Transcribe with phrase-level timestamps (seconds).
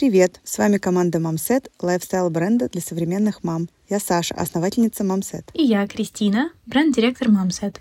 [0.00, 0.40] Привет!
[0.44, 3.68] С вами команда Мамсет, лайфстайл бренда для современных мам.
[3.90, 5.44] Я Саша, основательница Мамсет.
[5.52, 7.78] И я Кристина, бренд-директор Мамсет.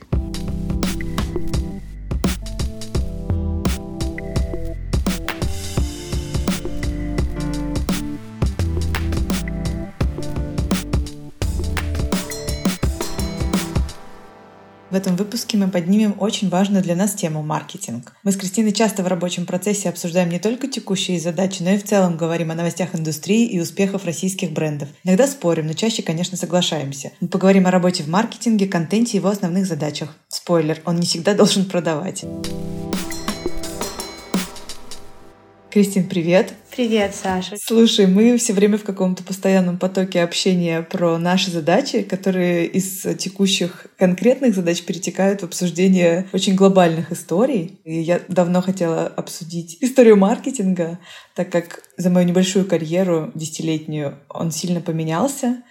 [15.00, 18.14] Этом выпуске мы поднимем очень важную для нас тему маркетинг.
[18.24, 21.86] Мы с Кристиной часто в рабочем процессе обсуждаем не только текущие задачи, но и в
[21.86, 24.90] целом говорим о новостях индустрии и успехах российских брендов.
[25.06, 27.12] Иногда спорим, но чаще, конечно, соглашаемся.
[27.22, 30.16] Мы поговорим о работе в маркетинге, контенте и его основных задачах.
[30.28, 32.26] Спойлер, он не всегда должен продавать.
[35.72, 36.54] Кристин, привет.
[36.72, 37.56] Привет, Саша.
[37.64, 43.86] Слушай, мы все время в каком-то постоянном потоке общения про наши задачи, которые из текущих
[43.96, 47.80] конкретных задач перетекают в обсуждение очень глобальных историй.
[47.84, 50.98] И я давно хотела обсудить историю маркетинга,
[51.36, 55.62] так как за мою небольшую карьеру, десятилетнюю, он сильно поменялся.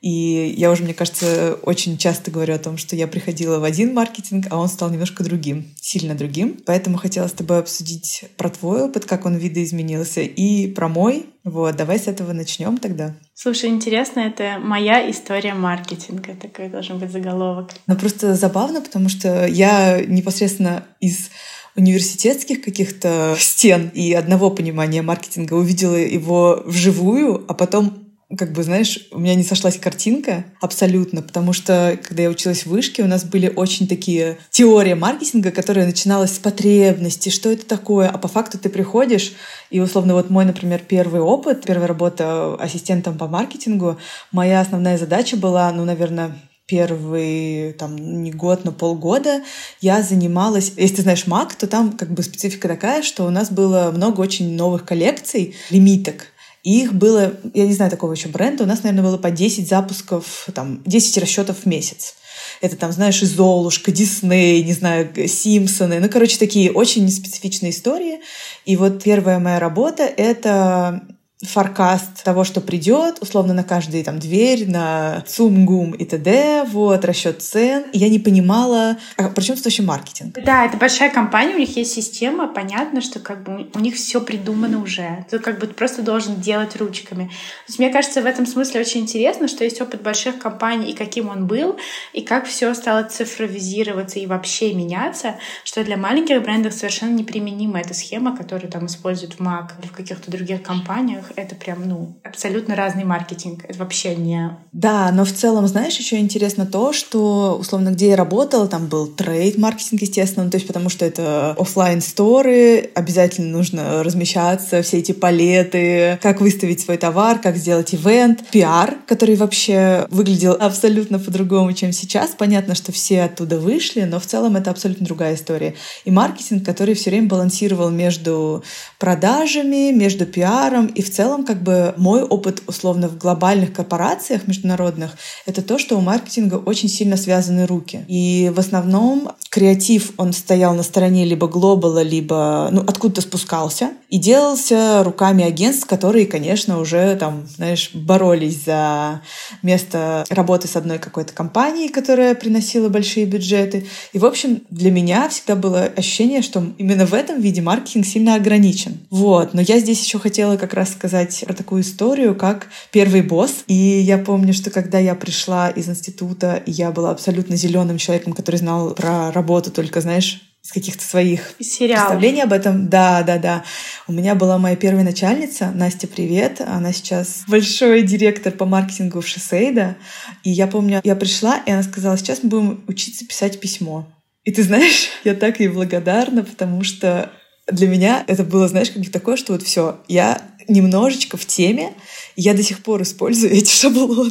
[0.00, 3.94] И я уже, мне кажется, очень часто говорю о том, что я приходила в один
[3.94, 6.60] маркетинг, а он стал немножко другим, сильно другим.
[6.66, 11.26] Поэтому хотела с тобой обсудить про твой опыт, как он видоизменился, и про мой.
[11.44, 13.14] Вот, давай с этого начнем тогда.
[13.34, 17.70] Слушай, интересно, это моя история маркетинга, такой должен быть заголовок.
[17.86, 21.30] Ну, просто забавно, потому что я непосредственно из
[21.76, 28.05] университетских каких-то стен и одного понимания маркетинга увидела его вживую, а потом
[28.36, 32.70] как бы, знаешь, у меня не сошлась картинка абсолютно, потому что, когда я училась в
[32.70, 38.08] вышке, у нас были очень такие теории маркетинга, которая начиналась с потребности, что это такое,
[38.08, 39.32] а по факту ты приходишь,
[39.70, 43.96] и, условно, вот мой, например, первый опыт, первая работа ассистентом по маркетингу,
[44.32, 49.42] моя основная задача была, ну, наверное, первый, там, не год, но полгода
[49.80, 50.72] я занималась...
[50.76, 54.20] Если ты знаешь МАК, то там как бы специфика такая, что у нас было много
[54.20, 56.32] очень новых коллекций, лимиток.
[56.66, 60.48] Их было, я не знаю такого еще бренда, у нас, наверное, было по 10 запусков,
[60.52, 62.16] там, 10 расчетов в месяц.
[62.60, 66.00] Это там, знаешь, и Золушка, Дисней, не знаю, Симпсоны.
[66.00, 68.18] Ну, короче, такие очень специфичные истории.
[68.64, 71.06] И вот первая моя работа— это
[71.44, 77.42] фаркаст того, что придет, условно на каждую там дверь, на ЦУМ, и т.д., вот, расчет
[77.42, 77.84] цен.
[77.92, 80.38] Я не понимала, а при чем вообще маркетинг?
[80.42, 84.22] Да, это большая компания, у них есть система, понятно, что как бы у них все
[84.22, 85.26] придумано уже.
[85.30, 87.24] Ты как бы просто должен делать ручками.
[87.24, 90.96] То есть, мне кажется, в этом смысле очень интересно, что есть опыт больших компаний и
[90.96, 91.76] каким он был,
[92.14, 97.92] и как все стало цифровизироваться и вообще меняться, что для маленьких брендов совершенно неприменима эта
[97.92, 102.76] схема, которую там используют в Mac или в каких-то других компаниях это прям, ну, абсолютно
[102.76, 103.64] разный маркетинг.
[103.68, 104.56] Это вообще не...
[104.72, 109.06] Да, но в целом, знаешь, еще интересно то, что, условно, где я работала, там был
[109.06, 115.12] трейд-маркетинг, естественно, ну, то есть потому что это офлайн сторы обязательно нужно размещаться, все эти
[115.12, 121.92] палеты, как выставить свой товар, как сделать ивент, пиар, который вообще выглядел абсолютно по-другому, чем
[121.92, 122.30] сейчас.
[122.30, 125.74] Понятно, что все оттуда вышли, но в целом это абсолютно другая история.
[126.04, 128.62] И маркетинг, который все время балансировал между
[128.98, 135.16] продажами, между пиаром и в целом, как бы мой опыт условно в глобальных корпорациях международных,
[135.46, 138.04] это то, что у маркетинга очень сильно связаны руки.
[138.08, 144.18] И в основном креатив, он стоял на стороне либо глобала, либо ну, откуда-то спускался и
[144.18, 149.22] делался руками агентств, которые, конечно, уже там, знаешь, боролись за
[149.62, 153.86] место работы с одной какой-то компанией, которая приносила большие бюджеты.
[154.12, 158.34] И, в общем, для меня всегда было ощущение, что именно в этом виде маркетинг сильно
[158.34, 158.98] ограничен.
[159.10, 159.54] Вот.
[159.54, 163.64] Но я здесь еще хотела как раз сказать, рассказать про такую историю, как первый босс.
[163.68, 168.56] И я помню, что когда я пришла из института, я была абсолютно зеленым человеком, который
[168.56, 172.88] знал про работу только, знаешь, из каких-то своих представлений об этом.
[172.88, 173.64] Да, да, да.
[174.08, 176.60] У меня была моя первая начальница, Настя, привет.
[176.60, 179.96] Она сейчас большой директор по маркетингу в Шосейда.
[180.42, 184.08] И я помню, я пришла, и она сказала, сейчас мы будем учиться писать письмо.
[184.42, 187.30] И ты знаешь, я так ей благодарна, потому что
[187.70, 191.92] для меня это было, знаешь, как такое, что вот все, я немножечко в теме,
[192.36, 194.30] я до сих пор использую эти шаблоны.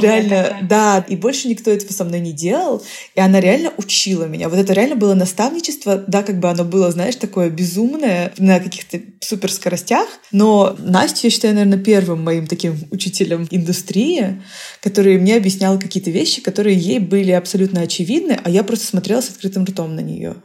[0.00, 0.68] Реально, такое.
[0.68, 1.04] да.
[1.08, 2.82] И больше никто этого со мной не делал.
[3.14, 4.48] И она реально учила меня.
[4.48, 5.96] Вот это реально было наставничество.
[6.06, 10.06] Да, как бы оно было, знаешь, такое безумное на каких-то суперскоростях.
[10.30, 14.40] Но Настя, я считаю, наверное, первым моим таким учителем индустрии,
[14.80, 19.30] который мне объяснял какие-то вещи, которые ей были абсолютно очевидны, а я просто смотрела с
[19.30, 20.36] открытым ртом на нее.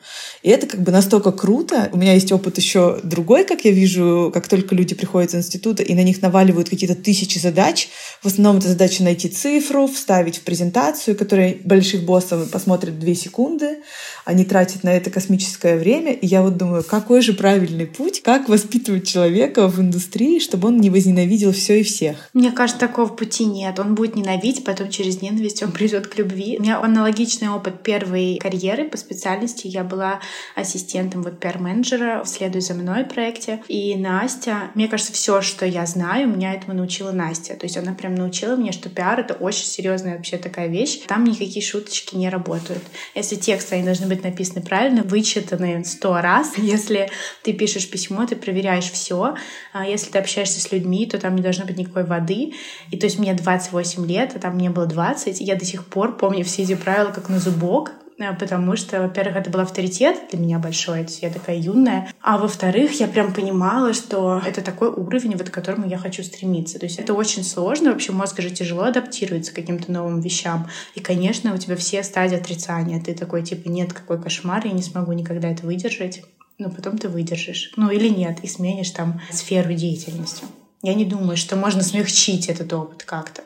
[0.41, 1.89] И это как бы настолько круто.
[1.91, 5.35] У меня есть опыт еще другой, как я вижу, как только люди приходят приходят из
[5.35, 7.89] института и на них наваливают какие-то тысячи задач.
[8.21, 13.79] В основном это задача найти цифру, вставить в презентацию, которая больших боссов посмотрят две секунды.
[14.25, 16.13] Они тратят на это космическое время.
[16.13, 20.79] И я вот думаю, какой же правильный путь, как воспитывать человека в индустрии, чтобы он
[20.79, 22.29] не возненавидел все и всех.
[22.33, 23.79] Мне кажется, такого пути нет.
[23.79, 26.57] Он будет ненавидеть, потом через ненависть он придет к любви.
[26.59, 29.67] У меня аналогичный опыт первой карьеры по специальности.
[29.67, 30.19] Я была
[30.55, 33.63] ассистентом вот пиар-менеджера в «Следуй за мной» проекте.
[33.67, 37.55] И Настя, мне кажется, все, что я знаю, меня этому научила Настя.
[37.55, 41.01] То есть она прям научила меня, что пиар— это очень серьезная вообще такая вещь.
[41.07, 42.83] Там никакие шуточки не работают.
[43.15, 46.53] Если тексты, они должны быть написаны правильно, вычитаны сто раз.
[46.57, 47.09] Если
[47.43, 49.35] ты пишешь письмо, ты проверяешь все.
[49.73, 52.53] А если ты общаешься с людьми, то там не должно быть никакой воды.
[52.91, 55.85] И то есть мне 28 лет, а там мне было 20, и я до сих
[55.85, 57.91] пор помню все эти правила как на зубок.
[58.19, 62.99] Э, потому что, во-первых, это был авторитет для меня большой, я такая юная, а во-вторых,
[62.99, 66.79] я прям понимала, что это такой уровень, вот к которому я хочу стремиться.
[66.79, 70.67] То есть это очень сложно, вообще мозг же тяжело адаптируется к каким-то новым вещам.
[70.95, 73.01] И, конечно, у тебя все стадии отрицания.
[73.01, 76.23] Ты такой, типа, нет, какой кошмар, я не смогу никогда это выдержать.
[76.57, 77.71] Но потом ты выдержишь.
[77.75, 80.43] Ну или нет, и сменишь там сферу деятельности.
[80.81, 83.43] Я не думаю, что можно смягчить этот опыт как-то.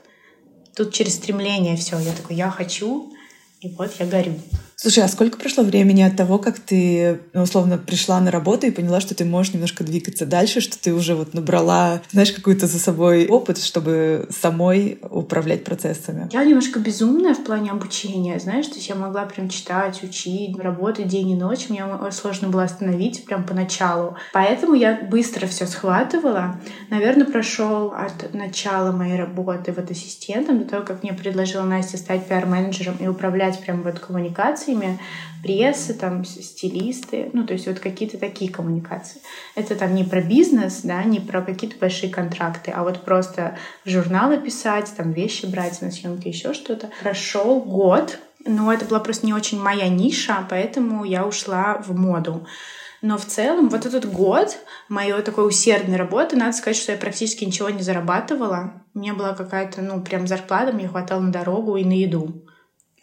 [0.75, 1.99] Тут через стремление все.
[1.99, 3.11] Я такой, я хочу,
[3.61, 4.33] и вот я горю.
[4.81, 8.71] Слушай, а сколько прошло времени от того, как ты, ну, условно, пришла на работу и
[8.71, 12.79] поняла, что ты можешь немножко двигаться дальше, что ты уже вот набрала, знаешь, какой-то за
[12.79, 16.29] собой опыт, чтобы самой управлять процессами?
[16.31, 21.07] Я немножко безумная в плане обучения, знаешь, то есть я могла прям читать, учить, работать
[21.07, 21.69] день и ночь.
[21.69, 24.15] Мне сложно было остановить прям поначалу.
[24.33, 26.59] Поэтому я быстро все схватывала.
[26.89, 32.25] Наверное, прошел от начала моей работы вот ассистентом до того, как мне предложила Настя стать
[32.25, 34.99] пиар-менеджером и управлять прям вот коммуникацией коммуникациями
[35.43, 39.21] прессы, там, стилисты, ну, то есть вот какие-то такие коммуникации.
[39.55, 44.37] Это там не про бизнес, да, не про какие-то большие контракты, а вот просто журналы
[44.37, 46.91] писать, там, вещи брать на съемки, еще что-то.
[47.01, 52.45] Прошел год, но это была просто не очень моя ниша, поэтому я ушла в моду.
[53.01, 57.43] Но в целом вот этот год моей такой усердной работы, надо сказать, что я практически
[57.43, 58.73] ничего не зарабатывала.
[58.93, 62.45] У меня была какая-то, ну, прям зарплата, мне хватало на дорогу и на еду.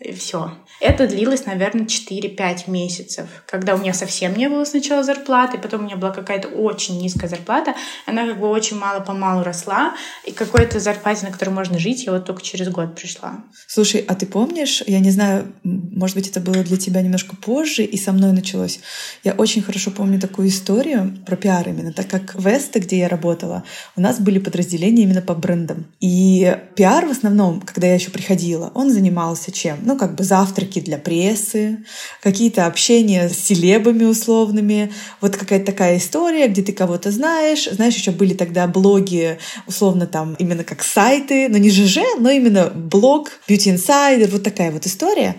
[0.01, 0.53] И все.
[0.81, 5.85] Это длилось, наверное, 4-5 месяцев, когда у меня совсем не было сначала зарплаты, потом у
[5.85, 7.75] меня была какая-то очень низкая зарплата,
[8.07, 12.27] она как бы очень мало-помалу росла, и какой-то зарплате, на которой можно жить, я вот
[12.27, 13.43] только через год пришла.
[13.67, 17.83] Слушай, а ты помнишь, я не знаю, может быть, это было для тебя немножко позже,
[17.83, 18.79] и со мной началось.
[19.25, 23.09] Я очень хорошо помню такую историю про пиар именно, так как в Эсте, где я
[23.09, 23.65] работала,
[23.97, 25.87] у нас были подразделения именно по брендам.
[25.99, 29.88] И пиар в основном, когда я еще приходила, он занимался чем?
[29.89, 31.79] Ну, как бы завтраки для прессы,
[32.23, 34.93] какие-то общения с селебами условными,
[35.23, 37.67] вот какая-то такая история, где ты кого-то знаешь.
[37.71, 42.71] Знаешь, еще были тогда блоги, условно там, именно как сайты, но не ЖЖ, но именно
[42.75, 45.37] блог, Beauty Insider, вот такая вот история.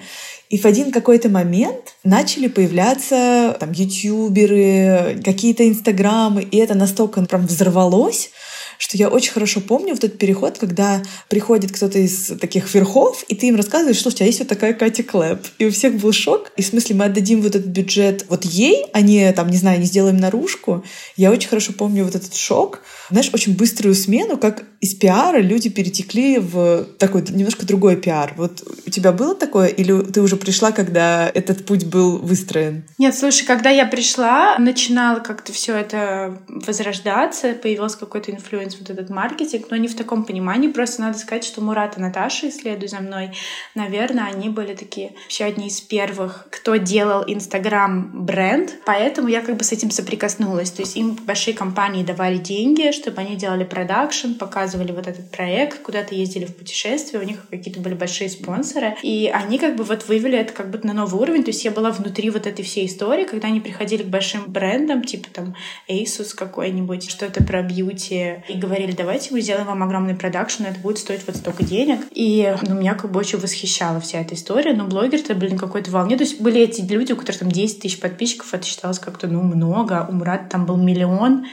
[0.50, 7.46] И в один какой-то момент начали появляться там ютуберы, какие-то инстаграмы, и это настолько прям
[7.46, 8.32] взорвалось,
[8.80, 13.36] что я очень хорошо помню вот этот переход, когда приходит кто-то из таких верхов, и
[13.36, 15.46] ты им рассказываешь, что у тебя есть вот такая Катя Клэп.
[15.58, 16.52] И у всех был шок.
[16.56, 19.80] И в смысле мы отдадим вот этот бюджет вот ей, а не, там, не знаю,
[19.80, 20.86] не сделаем наружку.
[21.18, 22.80] Я очень хорошо помню вот этот шок.
[23.10, 28.34] Знаешь, очень быструю смену, как из пиара люди перетекли в такой немножко другой пиар.
[28.38, 32.86] Вот у тебя было такое, или ты уже пришла, когда этот путь был выстроен?
[32.98, 38.90] Нет, слушай, когда я пришла, начинала как-то все это возрождаться, появился какой-то influence использовать вот
[38.90, 40.70] этот маркетинг, но не в таком понимании.
[40.70, 43.32] Просто надо сказать, что Мурад и Наташа, «Следуй за мной»,
[43.76, 49.58] наверное, они были такие еще одни из первых, кто делал Instagram бренд, поэтому я как
[49.58, 50.72] бы с этим соприкоснулась.
[50.72, 55.82] То есть им большие компании давали деньги, чтобы они делали продакшн, показывали вот этот проект,
[55.82, 60.08] куда-то ездили в путешествие, у них какие-то были большие спонсоры, и они как бы вот
[60.08, 61.44] вывели это как бы на новый уровень.
[61.44, 65.04] То есть я была внутри вот этой всей истории, когда они приходили к большим брендам,
[65.04, 65.56] типа там
[65.90, 71.00] Asus какой-нибудь, что-то про бьюти, и говорили, давайте мы сделаем вам огромный продакшн, это будет
[71.00, 72.02] стоить вот столько денег.
[72.12, 74.74] И ну, меня как бы очень восхищала вся эта история.
[74.74, 76.18] Но блогер-то, блин, какой-то волне.
[76.18, 79.42] То есть были эти люди, у которых там 10 тысяч подписчиков, это считалось как-то, ну,
[79.42, 80.06] много.
[80.10, 81.46] У Мурата там был миллион.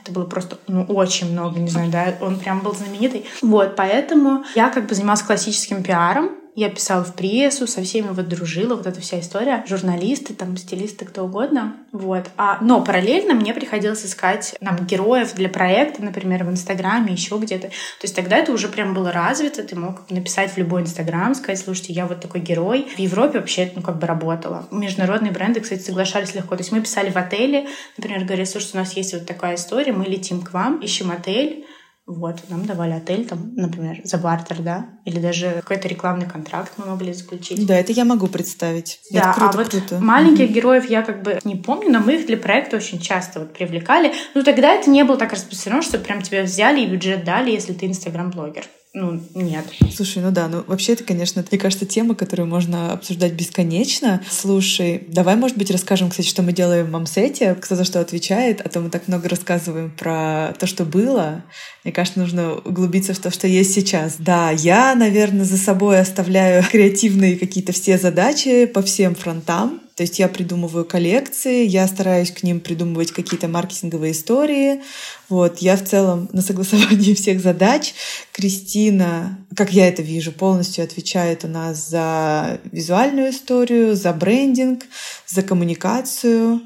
[0.00, 3.26] Это было просто, ну, очень много, не знаю, да, он прям был знаменитый.
[3.42, 8.28] Вот, поэтому я как бы занималась классическим пиаром, Я писала в прессу, со всеми вот
[8.28, 9.62] дружила, вот эта вся история.
[9.68, 11.76] Журналисты, там, стилисты, кто угодно.
[11.92, 12.30] Вот.
[12.38, 17.68] А, но параллельно мне приходилось искать нам героев для проекта, например, в Инстаграме, еще где-то.
[17.68, 19.64] То есть тогда это уже прям было развито.
[19.64, 22.88] Ты мог написать в любой Инстаграм, сказать, слушайте, я вот такой герой.
[22.96, 24.66] В Европе вообще это, ну, как бы работало.
[24.70, 26.56] Международные бренды, кстати, соглашались легко.
[26.56, 27.66] То есть мы писали в отеле,
[27.98, 31.66] например, говорили, слушайте, у нас есть вот такая история, мы летим к вам, ищем отель,
[32.06, 36.86] вот, нам давали отель, там, например, за бартер, да, или даже какой-то рекламный контракт мы
[36.86, 37.66] могли заключить.
[37.66, 39.00] Да, это я могу представить.
[39.10, 39.98] Да, это круто, а вот круто.
[39.98, 43.52] маленьких героев я как бы не помню, но мы их для проекта очень часто вот
[43.52, 44.12] привлекали.
[44.34, 47.72] Ну, тогда это не было так распространено, что прям тебя взяли и бюджет дали, если
[47.72, 48.64] ты инстаграм-блогер.
[48.98, 49.66] Ну, нет.
[49.94, 54.22] Слушай, ну да, ну вообще это, конечно, мне кажется, тема, которую можно обсуждать бесконечно.
[54.30, 58.62] Слушай, давай, может быть, расскажем, кстати, что мы делаем в Мамсете, кто за что отвечает,
[58.64, 61.44] а то мы так много рассказываем про то, что было.
[61.84, 64.16] Мне кажется, нужно углубиться в то, что есть сейчас.
[64.18, 69.82] Да, я, наверное, за собой оставляю креативные какие-то все задачи по всем фронтам.
[69.96, 74.82] То есть я придумываю коллекции, я стараюсь к ним придумывать какие-то маркетинговые истории.
[75.30, 77.94] Вот, я в целом на согласовании всех задач.
[78.32, 84.84] Кристина, как я это вижу, полностью отвечает у нас за визуальную историю, за брендинг,
[85.26, 86.60] за коммуникацию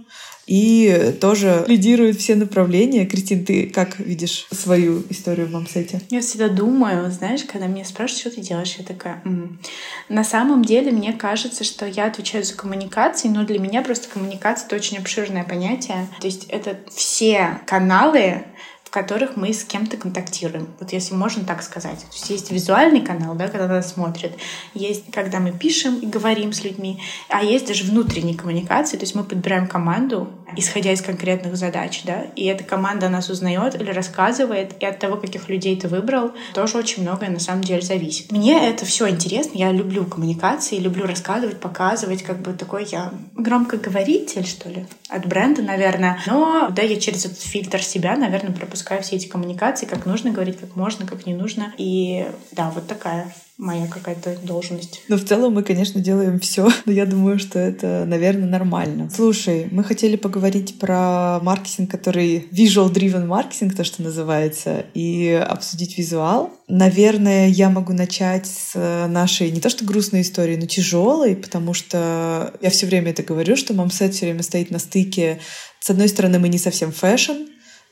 [0.50, 3.06] и тоже лидирует все направления.
[3.06, 6.00] Кристин, ты как видишь свою историю в мамсете?
[6.10, 9.22] Я всегда думаю, знаешь, когда меня спрашивают, что ты делаешь, я такая...
[9.24, 9.60] М-м".
[10.08, 14.66] На самом деле, мне кажется, что я отвечаю за коммуникации, но для меня просто коммуникация—
[14.66, 16.08] это очень обширное понятие.
[16.20, 18.42] То есть это все каналы,
[18.90, 20.66] в которых мы с кем-то контактируем.
[20.80, 22.00] Вот если можно так сказать.
[22.00, 24.32] То есть есть визуальный канал, да, когда нас смотрят,
[24.74, 29.14] есть когда мы пишем и говорим с людьми, а есть даже внутренние коммуникации, то есть
[29.14, 34.74] мы подбираем команду, исходя из конкретных задач, да, и эта команда нас узнает или рассказывает,
[34.80, 38.32] и от того, каких людей ты выбрал, тоже очень многое на самом деле зависит.
[38.32, 44.46] Мне это все интересно, я люблю коммуникации, люблю рассказывать, показывать, как бы такой я громкоговоритель,
[44.46, 49.16] что ли, от бренда, наверное, но да, я через этот фильтр себя, наверное, пропускаю все
[49.16, 51.72] эти коммуникации, как нужно говорить, как можно, как не нужно.
[51.78, 55.02] И да, вот такая моя какая-то должность.
[55.08, 59.10] Но в целом мы, конечно, делаем все, но я думаю, что это, наверное, нормально.
[59.14, 66.50] Слушай, мы хотели поговорить про маркетинг, который visual-driven маркетинг, то, что называется, и обсудить визуал.
[66.68, 68.74] Наверное, я могу начать с
[69.08, 73.56] нашей не то что грустной истории, но тяжелой, потому что я все время это говорю,
[73.56, 75.40] что мамсет все время стоит на стыке.
[75.80, 77.32] С одной стороны, мы не совсем фэшн,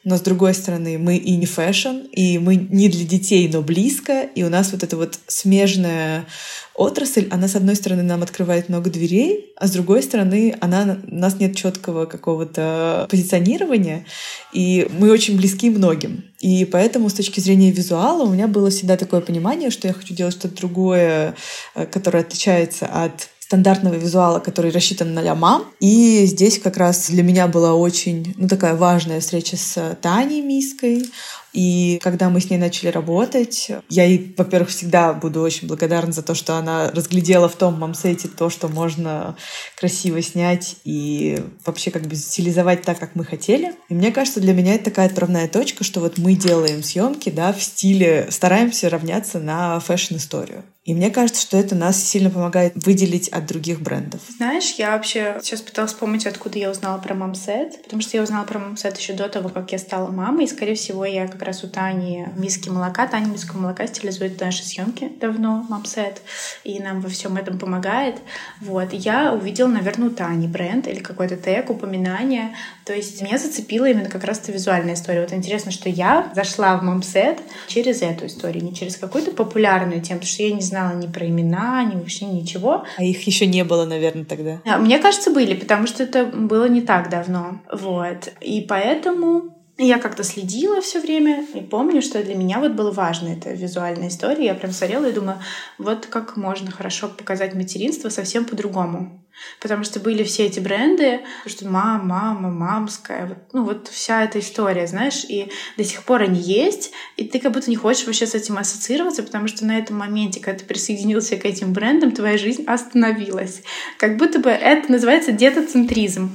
[0.05, 4.23] но с другой стороны мы и не фэшн, и мы не для детей, но близко,
[4.23, 6.26] и у нас вот эта вот смежная
[6.75, 11.14] отрасль, она с одной стороны нам открывает много дверей, а с другой стороны она, у
[11.14, 14.07] нас нет четкого какого-то позиционирования,
[14.52, 16.25] и мы очень близки многим.
[16.40, 20.14] И поэтому с точки зрения визуала у меня было всегда такое понимание, что я хочу
[20.14, 21.35] делать что-то другое,
[21.75, 25.64] э, которое отличается от стандартного визуала, который рассчитан для мам.
[25.81, 31.07] И здесь как раз для меня была очень ну, такая важная встреча с Таней Миской.
[31.52, 36.23] И когда мы с ней начали работать, я ей, во-первых, всегда буду очень благодарна за
[36.23, 39.37] то, что она разглядела в том мамсете то, что можно
[39.76, 43.75] красиво снять и вообще как бы стилизовать так, как мы хотели.
[43.88, 47.52] И мне кажется, для меня это такая отправная точка, что вот мы делаем съемки, да,
[47.52, 50.64] в стиле, стараемся равняться на фэшн-историю.
[50.88, 54.23] И мне кажется, что это нас сильно помогает выделить от других брендов.
[54.38, 58.47] Знаешь, я вообще сейчас пыталась вспомнить, откуда я узнала про мамсет, потому что я узнала
[58.47, 61.62] про мамсет еще до того, как я стала мамой, и, скорее всего, я как раз
[61.62, 63.07] у Тани миски молока.
[63.07, 66.21] Таня миску молока стилизует наши съемки давно, мамсет,
[66.64, 68.16] и нам во всем этом помогает.
[68.61, 68.92] Вот.
[68.92, 72.57] Я увидела, наверное, у Тани бренд или какой-то тег, упоминание.
[72.85, 75.21] То есть меня зацепила именно как раз-то визуальная история.
[75.21, 80.18] Вот интересно, что я зашла в мамсет через эту историю, не через какую-то популярную тему,
[80.18, 82.85] потому что я не знала ни про имена, ни вообще ничего.
[82.97, 84.61] А их еще не было, наверное, тогда?
[84.66, 87.61] А, мне кажется, были, потому что это было не так давно.
[87.71, 88.33] Вот.
[88.40, 93.28] И поэтому я как-то следила все время и помню, что для меня вот было важно
[93.28, 94.47] эта визуальная история.
[94.47, 95.40] Я прям смотрела и думаю,
[95.78, 99.25] вот как можно хорошо показать материнство совсем по-другому.
[99.61, 104.40] Потому что были все эти бренды, что мама, мама, мамская, вот, ну вот вся эта
[104.40, 108.26] история, знаешь, и до сих пор они есть, и ты как будто не хочешь вообще
[108.26, 112.37] с этим ассоциироваться, потому что на этом моменте, когда ты присоединился к этим брендам, твоя
[112.37, 113.62] жизнь остановилась.
[113.97, 116.32] Как будто бы это называется детоцентризм.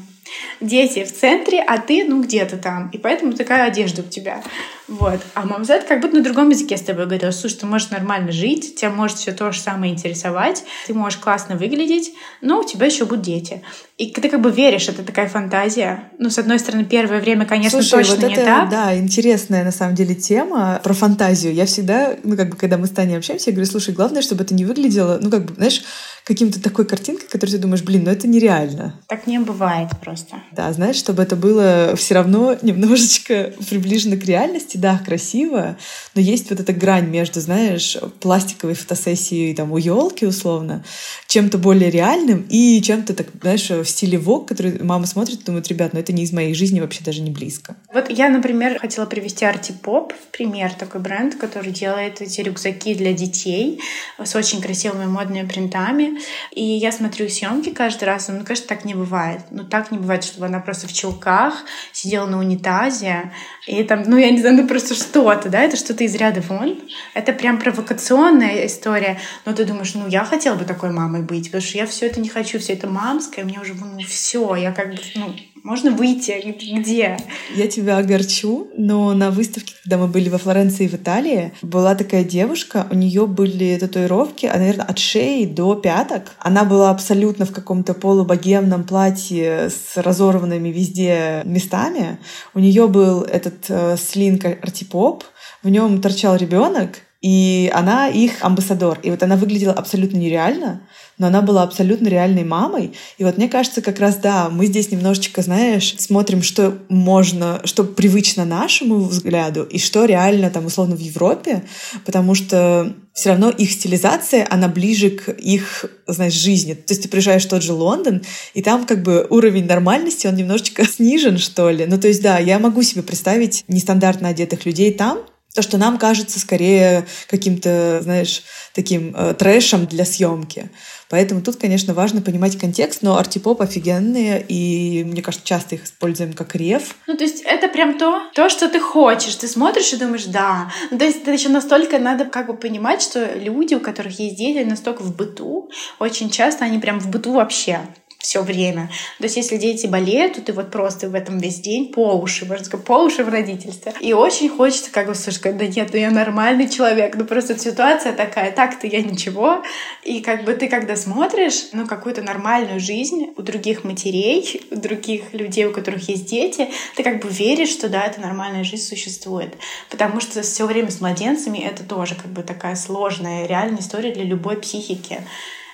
[0.59, 2.89] Дети в центре, а ты, ну, где-то там.
[2.89, 4.43] И поэтому такая одежда у тебя.
[4.87, 5.21] Вот.
[5.33, 8.75] А мамзет как будто на другом языке с тобой говорил, слушай, ты можешь нормально жить,
[8.75, 13.05] тебя может все то же самое интересовать, ты можешь классно выглядеть, но у тебя еще
[13.05, 13.63] будут дети.
[14.03, 16.11] И ты как бы веришь, это такая фантазия.
[16.19, 18.69] Ну, с одной стороны, первое время, конечно, Слушай, точно вот не это, так.
[18.69, 21.53] Да, интересная на самом деле тема про фантазию.
[21.53, 24.43] Я всегда, ну, как бы, когда мы с Таней общаемся, я говорю, слушай, главное, чтобы
[24.43, 25.83] это не выглядело, ну, как бы, знаешь,
[26.23, 28.99] каким-то такой картинкой, которой ты думаешь, блин, ну это нереально.
[29.07, 30.37] Так не бывает просто.
[30.51, 35.77] Да, знаешь, чтобы это было все равно немножечко приближено к реальности, да, красиво,
[36.15, 40.83] но есть вот эта грань между, знаешь, пластиковой фотосессией там у елки условно,
[41.27, 45.93] чем-то более реальным и чем-то, так, знаешь, стиле вок, который мама смотрит и думает, ребят,
[45.93, 47.75] ну это не из моей жизни вообще даже не близко.
[47.93, 53.13] Вот я, например, хотела привести Артипоп в пример, такой бренд, который делает эти рюкзаки для
[53.13, 53.81] детей
[54.23, 56.19] с очень красивыми модными принтами,
[56.51, 59.41] и я смотрю съемки каждый раз, ну, конечно, так не бывает.
[59.51, 63.31] Ну, так не бывает, чтобы она просто в чулках сидела на унитазе,
[63.65, 66.81] и там, ну, я не знаю, ну, просто что-то, да, это что-то из ряда вон.
[67.13, 69.19] Это прям провокационная история.
[69.45, 72.19] Но ты думаешь, ну, я хотела бы такой мамой быть, потому что я все это
[72.19, 76.55] не хочу, все это мамское, мне уже, ну, все, я как бы, ну, можно выйти?
[76.77, 77.17] Где?
[77.55, 82.23] Я тебя огорчу, но на выставке, когда мы были во Флоренции в Италии, была такая
[82.25, 86.33] девушка, у нее были татуировки, а, наверное, от шеи до пяток.
[86.39, 92.19] Она была абсолютно в каком-то полубогемном платье с разорванными везде местами.
[92.53, 95.23] У нее был этот э, слинг артипоп,
[95.63, 98.99] в нем торчал ребенок, и она их амбассадор.
[99.01, 100.81] И вот она выглядела абсолютно нереально,
[101.17, 102.93] но она была абсолютно реальной мамой.
[103.17, 107.83] И вот мне кажется, как раз да, мы здесь немножечко, знаешь, смотрим, что можно, что
[107.83, 111.63] привычно нашему взгляду и что реально там условно в Европе,
[112.05, 116.73] потому что все равно их стилизация, она ближе к их, знаешь, жизни.
[116.73, 118.23] То есть ты приезжаешь в тот же Лондон,
[118.55, 121.85] и там как бы уровень нормальности, он немножечко снижен, что ли.
[121.85, 125.19] Ну, то есть, да, я могу себе представить нестандартно одетых людей там,
[125.53, 128.43] то, что нам кажется скорее каким-то, знаешь,
[128.73, 130.69] таким э, трэшем для съемки.
[131.09, 136.33] Поэтому тут, конечно, важно понимать контекст, но артипоп офигенные, и, мне кажется, часто их используем
[136.33, 136.95] как реф.
[137.05, 139.35] Ну, то есть это прям то, то, что ты хочешь.
[139.35, 140.71] Ты смотришь и думаешь, да.
[140.89, 144.37] Ну, то есть это еще настолько надо как бы понимать, что люди, у которых есть
[144.37, 145.69] дети, настолько в быту,
[145.99, 147.81] очень часто они прям в быту вообще
[148.23, 148.89] все время.
[149.17, 152.45] То есть, если дети болеют, то ты вот просто в этом весь день по уши,
[152.45, 153.93] можно сказать, по уши в родительстве.
[153.99, 158.13] И очень хочется как бы слушать, да нет, ну я нормальный человек, ну просто ситуация
[158.13, 159.61] такая, так-то я ничего.
[160.03, 165.33] И как бы ты когда смотришь, ну, какую-то нормальную жизнь у других матерей, у других
[165.33, 169.53] людей, у которых есть дети, ты как бы веришь, что да, эта нормальная жизнь существует.
[169.89, 174.23] Потому что все время с младенцами это тоже как бы такая сложная реальная история для
[174.23, 175.19] любой психики.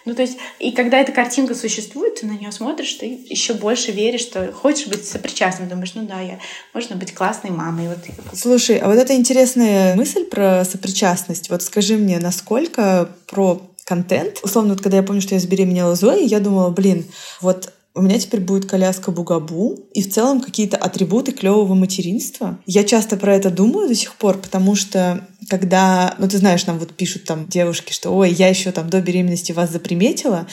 [0.05, 3.91] Ну, то есть, и когда эта картинка существует, ты на нее смотришь, ты еще больше
[3.91, 5.69] веришь, что хочешь быть сопричастным.
[5.69, 6.39] Думаешь, ну да, я
[6.73, 7.87] можно быть классной мамой.
[7.87, 7.99] Вот.
[8.33, 11.49] Слушай, а вот это интересная мысль про сопричастность.
[11.49, 14.39] Вот скажи мне, насколько про контент.
[14.43, 17.05] Условно, вот когда я помню, что я забеременела Зоей, я думала, блин,
[17.41, 22.59] вот у меня теперь будет коляска Бугабу и в целом какие-то атрибуты клевого материнства.
[22.65, 26.79] Я часто про это думаю до сих пор, потому что когда, ну ты знаешь, нам
[26.79, 30.47] вот пишут там девушки, что ой, я еще там до беременности вас заприметила.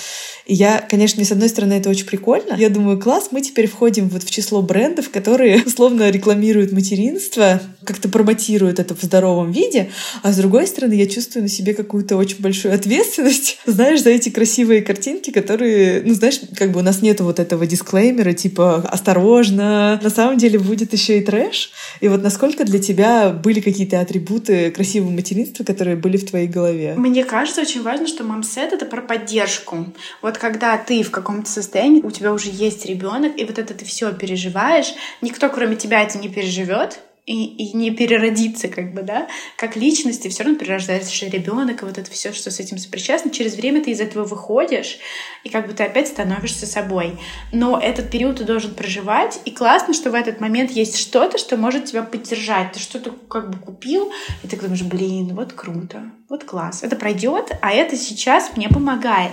[0.47, 2.55] И я, конечно, с одной стороны, это очень прикольно.
[2.57, 8.09] Я думаю, класс, мы теперь входим вот в число брендов, которые условно рекламируют материнство, как-то
[8.09, 9.91] промотируют это в здоровом виде.
[10.23, 14.29] А с другой стороны, я чувствую на себе какую-то очень большую ответственность, знаешь, за эти
[14.29, 20.01] красивые картинки, которые, ну знаешь, как бы у нас нету вот этого дисклеймера, типа осторожно,
[20.03, 21.71] на самом деле будет еще и трэш.
[22.01, 26.95] И вот насколько для тебя были какие-то атрибуты красивого материнства, которые были в твоей голове?
[26.97, 29.87] Мне кажется, очень важно, что мамсет— это про поддержку.
[30.23, 33.85] Вот когда ты в каком-то состоянии, у тебя уже есть ребенок, и вот это ты
[33.85, 39.29] все переживаешь, никто, кроме тебя, это не переживет, и, и не переродиться, как бы, да,
[39.57, 43.57] как личности, все равно перерождается ребенок, и вот это все, что с этим сопричастно, через
[43.57, 44.99] время ты из этого выходишь,
[45.43, 47.19] и как бы ты опять становишься собой.
[47.53, 51.57] Но этот период ты должен проживать, и классно, что в этот момент есть что-то, что
[51.57, 52.73] может тебя поддержать.
[52.73, 54.13] Ты что-то как бы купил,
[54.45, 56.83] и ты думаешь, блин, вот круто, вот класс.
[56.83, 59.33] Это пройдет, а это сейчас мне помогает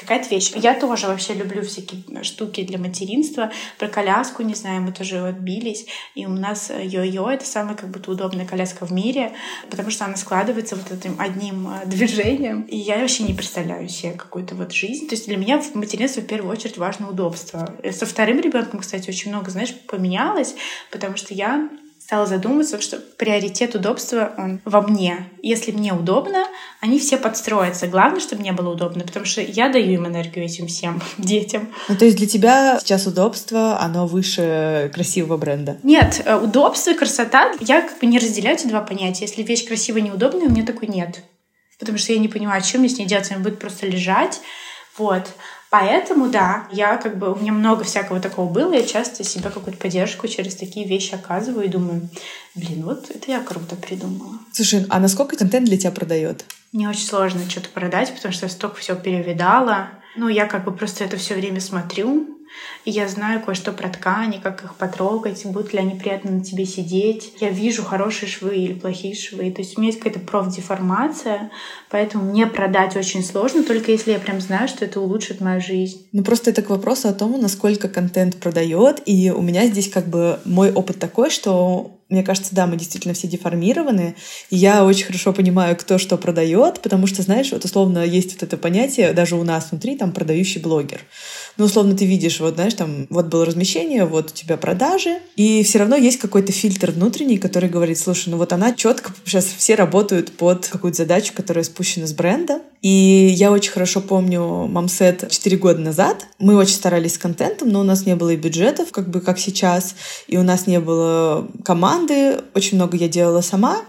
[0.00, 0.52] какая-то вещь.
[0.54, 3.52] Я тоже вообще люблю всякие штуки для материнства.
[3.78, 5.86] Про коляску, не знаю, мы тоже отбились.
[6.14, 9.32] И у нас йо-йо— это самая как будто удобная коляска в мире,
[9.68, 12.62] потому что она складывается вот этим одним э, движением.
[12.62, 15.06] И я вообще не представляю себе какую-то вот жизнь.
[15.06, 17.74] То есть для меня в материнстве в первую очередь важно удобство.
[17.92, 20.54] Со вторым ребенком, кстати, очень много, знаешь, поменялось,
[20.90, 21.68] потому что я
[22.10, 25.28] стала задумываться, что приоритет удобства, он во мне.
[25.44, 26.44] Если мне удобно,
[26.80, 27.86] они все подстроятся.
[27.86, 31.68] Главное, чтобы мне было удобно, потому что я даю им энергию этим всем детям.
[31.88, 35.78] Ну, то есть для тебя сейчас удобство, оно выше красивого бренда?
[35.84, 39.26] Нет, э, удобство и красота, я как бы не разделяю эти два понятия.
[39.26, 41.22] Если вещь красивая и неудобная, у меня такой нет.
[41.78, 44.40] Потому что я не понимаю, чем мне с ней делать, она будет просто лежать.
[44.98, 45.28] Вот.
[45.70, 49.78] Поэтому, да, я как бы, у меня много всякого такого было, я часто себе какую-то
[49.78, 52.08] поддержку через такие вещи оказываю и думаю,
[52.56, 54.34] блин, вот это я круто придумала.
[54.52, 56.44] Слушай, а насколько контент для тебя продает?
[56.72, 59.90] Мне очень сложно что-то продать, потому что я столько всего перевидала.
[60.16, 62.39] Ну, я как бы просто это все время смотрю,
[62.84, 66.64] и я знаю кое-что про ткани, как их потрогать, будут ли они приятно на тебе
[66.64, 67.34] сидеть.
[67.40, 69.50] Я вижу хорошие швы или плохие швы.
[69.50, 71.50] То есть у меня есть какая-то профдеформация,
[71.90, 76.06] поэтому мне продать очень сложно, только если я прям знаю, что это улучшит мою жизнь.
[76.12, 79.02] Ну просто это к вопросу о том, насколько контент продает.
[79.06, 83.14] И у меня здесь как бы мой опыт такой, что мне кажется, да, мы действительно
[83.14, 84.16] все деформированы.
[84.50, 88.42] И я очень хорошо понимаю, кто что продает, потому что, знаешь, вот условно есть вот
[88.42, 91.02] это понятие, даже у нас внутри, там, продающий блогер.
[91.60, 95.62] Ну, условно, ты видишь, вот, знаешь, там, вот было размещение, вот у тебя продажи, и
[95.62, 99.74] все равно есть какой-то фильтр внутренний, который говорит, слушай, ну вот она четко, сейчас все
[99.74, 105.56] работают под какую-то задачу, которая спущена с бренда, и я очень хорошо помню мамсет 4
[105.58, 106.28] года назад.
[106.38, 109.38] Мы очень старались с контентом, но у нас не было и бюджетов, как бы как
[109.38, 109.94] сейчас,
[110.28, 112.38] и у нас не было команды.
[112.54, 113.82] Очень много я делала сама.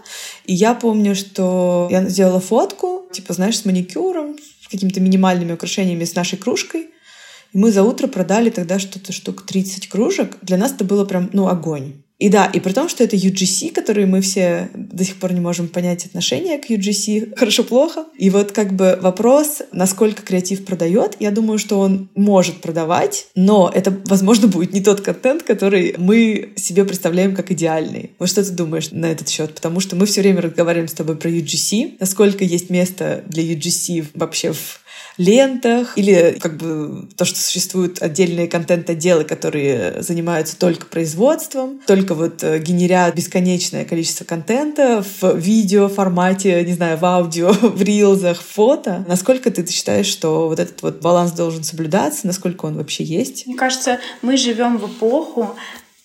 [0.44, 6.04] И я помню, что я сделала фотку, типа, знаешь, с маникюром, с какими-то минимальными украшениями
[6.04, 6.90] с нашей кружкой.
[7.52, 10.38] И мы за утро продали тогда что-то штук 30 кружек.
[10.42, 11.94] Для нас это было прям, ну, огонь.
[12.22, 15.40] И да, и при том, что это UGC, который мы все до сих пор не
[15.40, 18.04] можем понять отношение к UGC, хорошо-плохо.
[18.16, 23.68] И вот как бы вопрос, насколько креатив продает, я думаю, что он может продавать, но
[23.74, 28.12] это, возможно, будет не тот контент, который мы себе представляем как идеальный.
[28.20, 29.52] Вот что ты думаешь на этот счет?
[29.52, 34.06] Потому что мы все время разговариваем с тобой про UGC, насколько есть место для UGC
[34.14, 34.81] вообще в
[35.18, 42.42] лентах, или как бы то, что существуют отдельные контент-отделы, которые занимаются только производством, только вот
[42.42, 49.04] э, генерят бесконечное количество контента в видео формате, не знаю, в аудио, в рилзах, фото.
[49.06, 53.46] Насколько ты считаешь, что вот этот вот баланс должен соблюдаться, насколько он вообще есть?
[53.46, 55.54] Мне кажется, мы живем в эпоху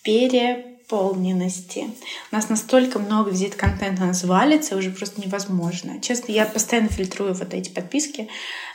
[0.04, 1.90] пере наполненности.
[2.32, 6.02] У нас настолько много визит контента нас валится, уже просто невозможно.
[6.02, 8.30] Честно, я постоянно фильтрую вот эти подписки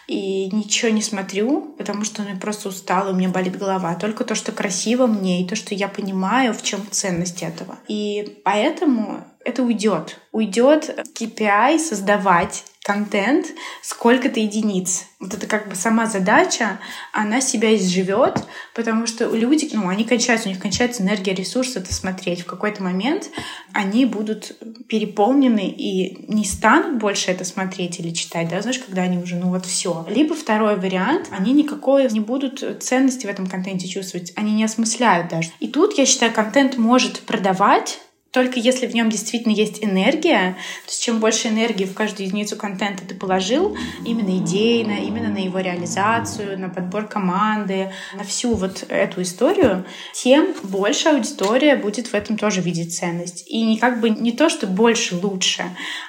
[0.09, 3.95] и ничего не смотрю, потому что я просто устала, у меня болит голова.
[3.95, 7.79] Только то, что красиво мне, и то, что я понимаю, в чем ценность этого.
[7.89, 10.19] И поэтому это уйдет.
[10.33, 13.47] Уйдет KPI создавать контент,
[13.81, 15.05] сколько-то единиц.
[15.21, 16.81] Вот это как бы сама задача,
[17.13, 21.95] она себя изживет, потому что люди, ну, они кончаются, у них кончается энергия, ресурс это
[21.95, 22.41] смотреть.
[22.41, 23.31] В какой-то момент
[23.73, 29.19] они будут переполнены и не станут больше это смотреть или читать, да, знаешь, когда они
[29.19, 30.05] уже, ну вот все.
[30.09, 35.29] Либо второй вариант, они никакой не будут ценности в этом контенте чувствовать, они не осмысляют
[35.29, 35.51] даже.
[35.61, 38.01] И тут, я считаю, контент может продавать,
[38.33, 42.57] только если в нем действительно есть энергия, то есть чем больше энергии в каждую единицу
[42.57, 48.87] контента ты положил, именно идейно, именно на его реализацию, на подбор команды, на всю вот
[48.89, 53.45] эту историю, тем больше аудитория будет в этом тоже видеть ценность.
[53.47, 55.65] И не как бы не то, что больше лучше,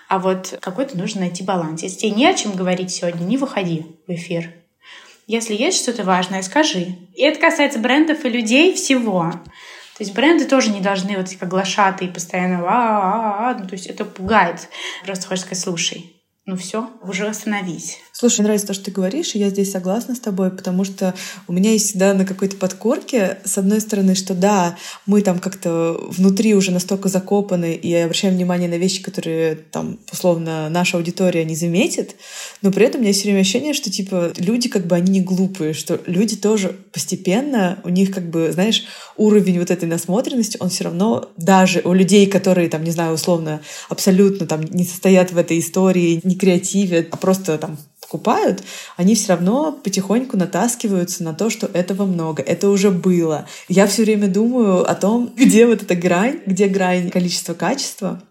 [0.08, 1.84] а вот какой-то нужно найти баланс.
[1.84, 4.50] Если тебе не о чем говорить сегодня, не выходи в эфир.
[5.28, 6.96] Если есть что-то важное, скажи.
[7.16, 9.34] И это касается брендов и людей всего.
[9.98, 13.68] То есть бренды тоже не должны вот как глашатые постоянно а -а -а -а, ну,
[13.68, 14.70] то есть это пугает.
[15.06, 18.00] Просто хочешь сказать, слушай, ну все, уже остановись.
[18.16, 21.16] Слушай, мне нравится то, что ты говоришь, и я здесь согласна с тобой, потому что
[21.48, 26.00] у меня есть всегда на какой-то подкорке, с одной стороны, что да, мы там как-то
[26.10, 31.56] внутри уже настолько закопаны и обращаем внимание на вещи, которые там, условно, наша аудитория не
[31.56, 32.16] заметит,
[32.62, 35.22] но при этом у меня все время ощущение, что типа люди как бы они не
[35.22, 38.86] глупые, что люди тоже постепенно, у них как бы, знаешь,
[39.18, 43.62] уровень вот этой насмотренности, он все равно даже у людей, которые там, не знаю, условно,
[43.90, 47.80] абсолютно там не состоят в этой истории, не креативят, а просто там
[48.14, 48.64] покупают,
[48.96, 53.48] они все равно потихоньку натаскиваются на то, что этого много, это уже было.
[53.68, 58.22] Я все время думаю о том, где вот эта грань, где грань количества-качества.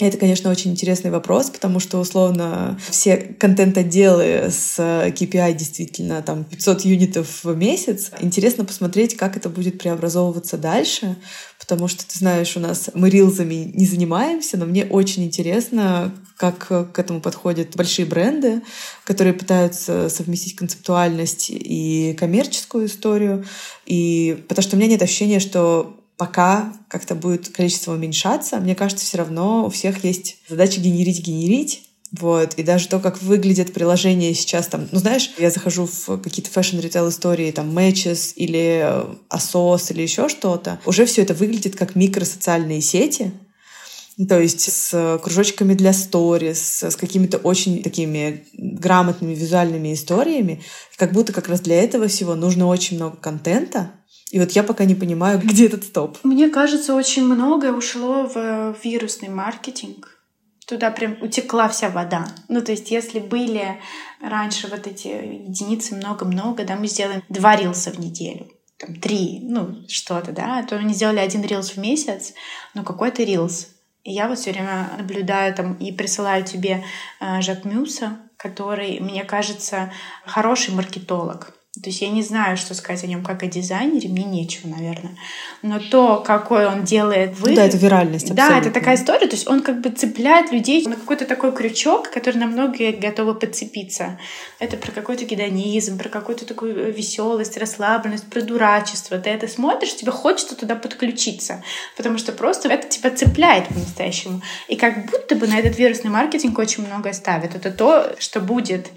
[0.00, 6.82] Это, конечно, очень интересный вопрос, потому что, условно, все контент-отделы с KPI действительно там 500
[6.82, 8.12] юнитов в месяц.
[8.20, 11.16] Интересно посмотреть, как это будет преобразовываться дальше,
[11.68, 16.66] потому что, ты знаешь, у нас мы рилзами не занимаемся, но мне очень интересно, как
[16.66, 18.62] к этому подходят большие бренды,
[19.04, 23.44] которые пытаются совместить концептуальность и коммерческую историю.
[23.84, 29.04] И потому что у меня нет ощущения, что пока как-то будет количество уменьшаться, мне кажется,
[29.04, 32.54] все равно у всех есть задача генерить, генерить, вот.
[32.54, 37.08] И даже то, как выглядят приложения сейчас там, ну знаешь, я захожу в какие-то фэшн-ритейл
[37.08, 43.32] истории, там, Matches или Asos или еще что-то, уже все это выглядит как микросоциальные сети,
[44.28, 50.62] то есть с кружочками для сторис, с какими-то очень такими грамотными визуальными историями.
[50.96, 53.92] Как будто как раз для этого всего нужно очень много контента,
[54.30, 56.18] и вот я пока не понимаю, где этот стоп.
[56.22, 60.17] Мне кажется, очень многое ушло в вирусный маркетинг
[60.68, 62.26] туда прям утекла вся вода.
[62.48, 63.80] Ну, то есть, если были
[64.20, 69.88] раньше вот эти единицы много-много, да, мы сделаем два рилса в неделю, там, три, ну,
[69.88, 72.34] что-то, да, то они сделали один рилс в месяц,
[72.74, 73.68] но какой-то рилс.
[74.04, 76.84] И я вот все время наблюдаю там и присылаю тебе
[77.20, 79.90] э, Жак Мюса, который, мне кажется,
[80.26, 81.57] хороший маркетолог.
[81.82, 85.16] То есть я не знаю, что сказать о нем как о дизайнере, мне нечего, наверное.
[85.62, 87.54] Но то, какой он делает вы...
[87.54, 88.30] Да, это виральность.
[88.30, 88.54] Абсолютно.
[88.54, 89.26] Да, это такая история.
[89.26, 93.34] То есть он как бы цепляет людей на какой-то такой крючок, который на многие готовы
[93.34, 94.18] подцепиться.
[94.58, 99.18] Это про какой-то гедонизм, про какую-то такую веселость, расслабленность, про дурачество.
[99.18, 101.62] Ты это смотришь, тебе хочется туда подключиться,
[101.96, 104.42] потому что просто это тебя цепляет по-настоящему.
[104.68, 107.54] И как будто бы на этот вирусный маркетинг очень многое ставят.
[107.54, 108.88] Это то, что будет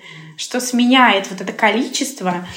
[0.42, 2.48] что сменяет вот это количество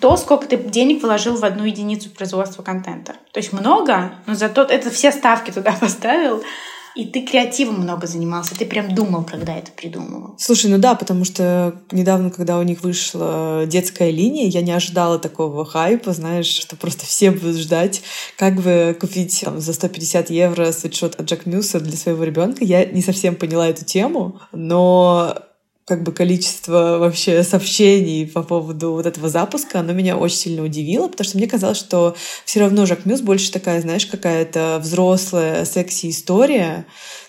[0.00, 3.14] то, сколько ты денег вложил в одну единицу производства контента.
[3.32, 6.42] То есть много, но зато это все ставки туда поставил,
[6.94, 10.34] и ты креативом много занимался, ты прям думал, когда это придумывал.
[10.38, 15.18] Слушай, ну да, потому что недавно, когда у них вышла детская линия, я не ожидала
[15.18, 18.02] такого хайпа, знаешь, что просто все будут ждать,
[18.36, 22.64] как бы купить там, за 150 евро свитшот от Джек Мюса для своего ребенка.
[22.64, 25.36] Я не совсем поняла эту тему, но
[25.84, 31.08] как бы количество вообще сообщений по поводу вот этого запуска, оно меня очень сильно удивило,
[31.08, 36.86] потому что мне казалось, что все равно Жак Мюс больше такая, знаешь, какая-то взрослая секси-история,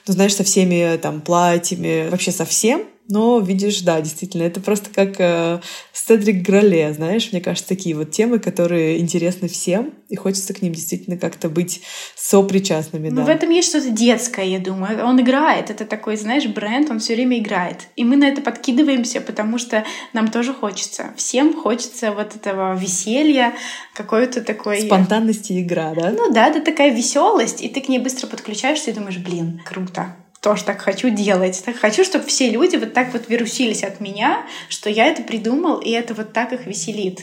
[0.08, 4.90] ну, знаешь, со всеми там платьями, вообще со всем, но, видишь, да, действительно, это просто
[4.94, 5.60] как э,
[5.92, 10.74] Седрик Гроле, знаешь, мне кажется, такие вот темы, которые интересны всем, и хочется к ним
[10.74, 11.82] действительно как-то быть
[12.16, 13.24] сопричастными, ну, да.
[13.26, 15.06] в этом есть что-то детское, я думаю.
[15.06, 17.88] Он играет, это такой, знаешь, бренд, он все время играет.
[17.98, 21.14] И мы на это подкидываемся, потому что нам тоже хочется.
[21.18, 23.54] Всем хочется вот этого веселья,
[23.94, 24.82] какой-то такой...
[24.82, 26.12] Спонтанности игра, да?
[26.12, 30.16] Ну да, это такая веселость, и ты к ней быстро подключаешься и думаешь, блин, круто
[30.44, 31.64] тоже так хочу делать.
[31.66, 35.78] Так хочу, чтобы все люди вот так вот вирусились от меня, что я это придумал,
[35.78, 37.22] и это вот так их веселит.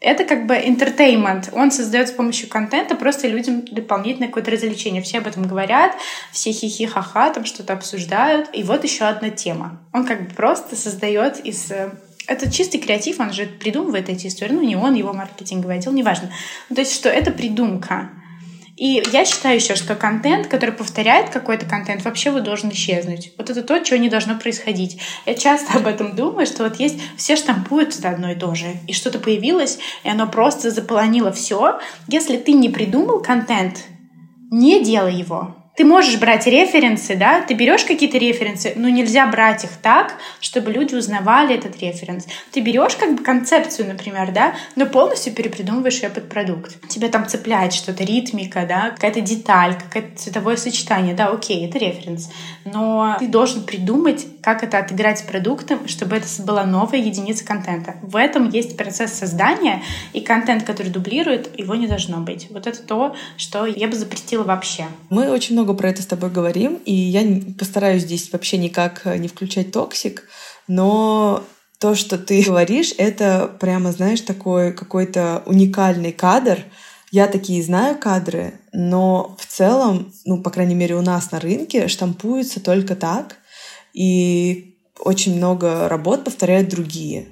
[0.00, 1.48] Это как бы entertainment.
[1.52, 5.02] Он создает с помощью контента просто людям дополнительное какое-то развлечение.
[5.02, 5.96] Все об этом говорят,
[6.30, 8.50] все хихи-ха-ха, там что-то обсуждают.
[8.52, 9.80] И вот еще одна тема.
[9.92, 11.90] Он как бы просто создает из э,
[12.26, 14.52] это чистый креатив, он же придумывает эти истории.
[14.52, 16.30] Ну, не он, его маркетинговый отдел, неважно.
[16.68, 18.10] То есть, что это придумка.
[18.76, 23.32] И я считаю еще, что контент, который повторяет какой-то контент, вообще вот должен исчезнуть.
[23.38, 25.00] Вот это то, чего не должно происходить.
[25.26, 28.66] Я часто об этом думаю, что вот есть все штампуют это одно и то же,
[28.88, 31.78] и что-то появилось, и оно просто заполонило все.
[32.08, 33.84] Если ты не придумал контент,
[34.50, 35.63] не делай его.
[35.76, 40.70] Ты можешь брать референсы, да, ты берешь какие-то референсы, но нельзя брать их так, чтобы
[40.70, 42.26] люди узнавали этот референс.
[42.52, 46.76] Ты берешь как бы концепцию, например, да, но полностью перепридумываешь ее под продукт.
[46.88, 52.30] Тебя там цепляет что-то, ритмика, да, какая-то деталь, какое-то цветовое сочетание, да, окей, это референс.
[52.64, 57.96] Но ты должен придумать, как это отыграть продуктом, чтобы это была новая единица контента.
[58.02, 62.46] В этом есть процесс создания, и контент, который дублирует, его не должно быть.
[62.50, 64.86] Вот это то, что я бы запретила вообще.
[65.10, 67.22] Мы очень много много про это с тобой говорим, и я
[67.58, 70.24] постараюсь здесь вообще никак э, не включать toxic,
[70.68, 71.42] но
[71.78, 76.58] то, что ты говоришь, это прямо, знаешь, такой какой-то уникальный кадр.
[77.10, 81.88] Я такие знаю кадры, но в целом, ну, по крайней мере, у нас на рынке
[81.88, 83.36] штампуются только так,
[83.94, 87.28] и очень много работ повторяют другие.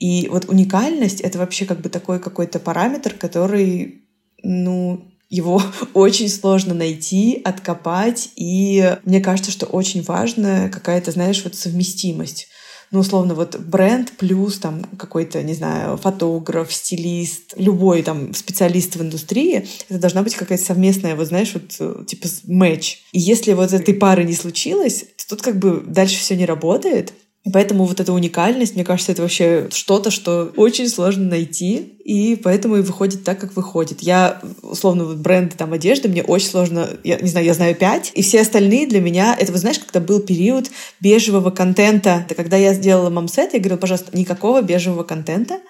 [0.00, 4.02] И вот уникальность— это вообще как бы такой какой-то параметр, который,
[4.42, 5.62] ну, его
[5.94, 12.48] очень сложно найти, откопать, и мне кажется, что очень важна какая-то, знаешь, вот совместимость.
[12.92, 19.02] Ну, условно, вот бренд плюс там какой-то, не знаю, фотограф, стилист, любой там специалист в
[19.02, 23.02] индустрии, это должна быть какая-то совместная, вот знаешь, вот э, типа матч.
[23.12, 27.12] И если вот этой пары не случилось, тут как бы дальше все не работает,
[27.42, 32.36] и поэтому вот эта уникальность, мне кажется, это вообще что-то, что очень сложно найти, и
[32.36, 34.02] поэтому и выходит так, как выходит.
[34.02, 38.12] Я, условно, вот бренды там одежды, мне очень сложно, я не знаю, я знаю пять,
[38.14, 42.58] и все остальные для меня, это, вы знаешь, когда был период бежевого контента, это когда
[42.58, 45.60] я сделала мамсет, я говорила, пожалуйста, никакого бежевого контента,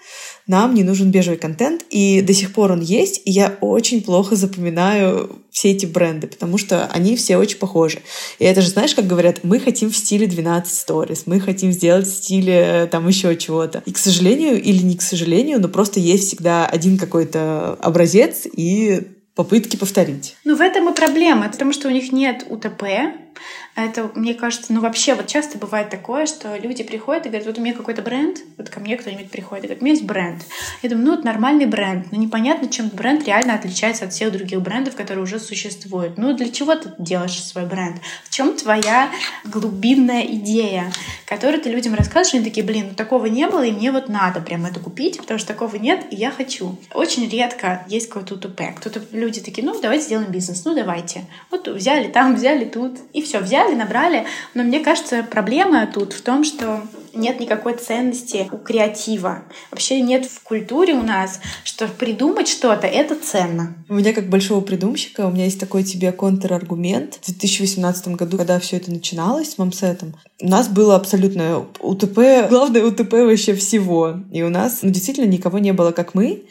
[0.47, 4.35] нам не нужен бежевый контент, и до сих пор он есть, и я очень плохо
[4.35, 7.99] запоминаю все эти бренды, потому что они все очень похожи.
[8.39, 12.07] И это же, знаешь, как говорят, мы хотим в стиле 12 stories, мы хотим сделать
[12.07, 13.83] в стиле э, там еще чего-то.
[13.85, 19.01] И, к сожалению, или не к сожалению, но просто есть всегда один какой-то образец и
[19.35, 20.35] попытки повторить.
[20.43, 22.83] Ну, в этом и проблема, потому что у них нет УТП,
[23.75, 27.57] это, мне кажется, ну вообще вот часто бывает такое, что люди приходят и говорят, вот
[27.57, 30.43] у меня какой-то бренд, вот ко мне кто-нибудь приходит и говорит, у меня есть бренд.
[30.81, 34.61] Я думаю, ну это нормальный бренд, но непонятно, чем бренд реально отличается от всех других
[34.61, 36.17] брендов, которые уже существуют.
[36.17, 38.01] Ну для чего ты делаешь свой бренд?
[38.25, 39.09] В чем твоя
[39.45, 40.91] глубинная идея,
[41.25, 44.09] которую ты людям рассказываешь, и они такие, блин, ну такого не было, и мне вот
[44.09, 46.77] надо прям это купить, потому что такого нет, и я хочу.
[46.93, 48.61] Очень редко есть какой-то УТП.
[48.75, 51.25] Кто-то люди такие, ну давайте сделаем бизнес, ну давайте.
[51.49, 54.25] Вот взяли там, взяли тут, и все, взяли взяли, набрали.
[54.53, 56.81] Но мне кажется, проблема тут в том, что
[57.13, 59.43] нет никакой ценности у креатива.
[59.69, 63.75] Вообще нет в культуре у нас, что придумать что-то— это ценно.
[63.89, 67.19] У меня как большого придумщика, у меня есть такой тебе контраргумент.
[67.21, 72.85] В 2018 году, когда все это начиналось с мамсетом, у нас было абсолютно УТП, главное
[72.85, 74.15] УТП вообще всего.
[74.31, 76.43] И у нас ну, действительно никого не было, как мы.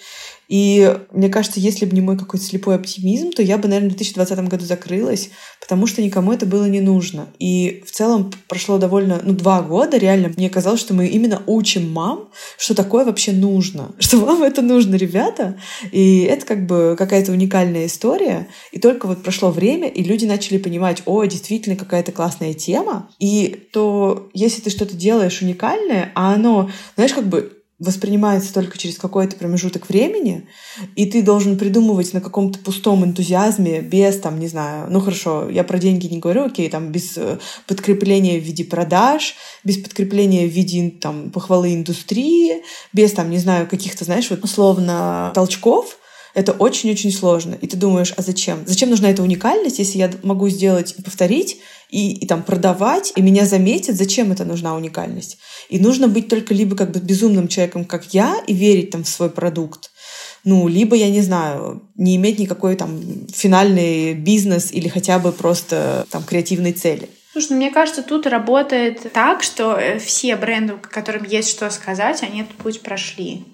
[0.50, 3.96] И мне кажется, если бы не мой какой-то слепой оптимизм, то я бы, наверное, в
[3.96, 7.28] 2020 году закрылась, потому что никому это было не нужно.
[7.38, 10.32] И в целом прошло довольно, ну, два года, реально.
[10.36, 14.96] Мне казалось, что мы именно учим мам, что такое вообще нужно, что вам это нужно,
[14.96, 15.56] ребята.
[15.92, 18.48] И это как бы какая-то уникальная история.
[18.72, 23.08] И только вот прошло время, и люди начали понимать, о, действительно какая-то классная тема.
[23.20, 28.98] И то, если ты что-то делаешь уникальное, а оно, знаешь, как бы воспринимается только через
[28.98, 30.46] какой-то промежуток времени,
[30.96, 35.64] и ты должен придумывать на каком-то пустом энтузиазме, без, там, не знаю, ну хорошо, я
[35.64, 40.50] про деньги не говорю, окей, там, без э, подкрепления в виде продаж, без подкрепления в
[40.50, 42.62] виде, там, похвалы индустрии,
[42.92, 45.96] без, там, не знаю, каких-то, знаешь, вот, условно, толчков,
[46.34, 47.56] это очень-очень сложно.
[47.60, 48.62] И ты думаешь, а зачем?
[48.66, 53.22] Зачем нужна эта уникальность, если я могу сделать и повторить, и, и там продавать, и
[53.22, 55.38] меня заметят, зачем это нужна уникальность?
[55.70, 59.08] И нужно быть только либо как бы безумным человеком, как я, и верить там в
[59.08, 59.90] свой продукт,
[60.44, 63.00] ну, либо, я не знаю, не иметь никакой там
[63.32, 67.08] финальный бизнес или хотя бы просто там креативной цели.
[67.32, 72.22] Слушай, ну, мне кажется, тут работает так, что э, все бренды, которым есть что сказать,
[72.22, 73.44] они этот путь прошли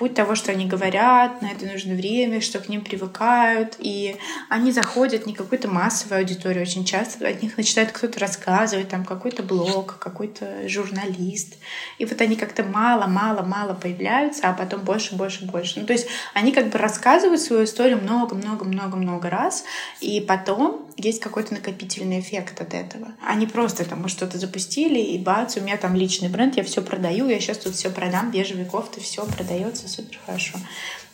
[0.00, 4.16] путь того, что они говорят, на это нужно время, что к ним привыкают, и
[4.48, 9.42] они заходят не какой-то массовой аудитории очень часто, от них начинает кто-то рассказывать, там какой-то
[9.42, 11.58] блог, какой-то журналист,
[11.98, 15.80] и вот они как-то мало-мало-мало появляются, а потом больше, больше, больше.
[15.80, 19.64] Ну, то есть они как бы рассказывают свою историю много-много-много-много раз,
[20.00, 23.08] и потом есть какой-то накопительный эффект от этого.
[23.26, 27.28] Они просто там что-то запустили, и бац, у меня там личный бренд, я все продаю,
[27.28, 30.58] я сейчас тут все продам, бежевые кофты, все продается, супер хорошо.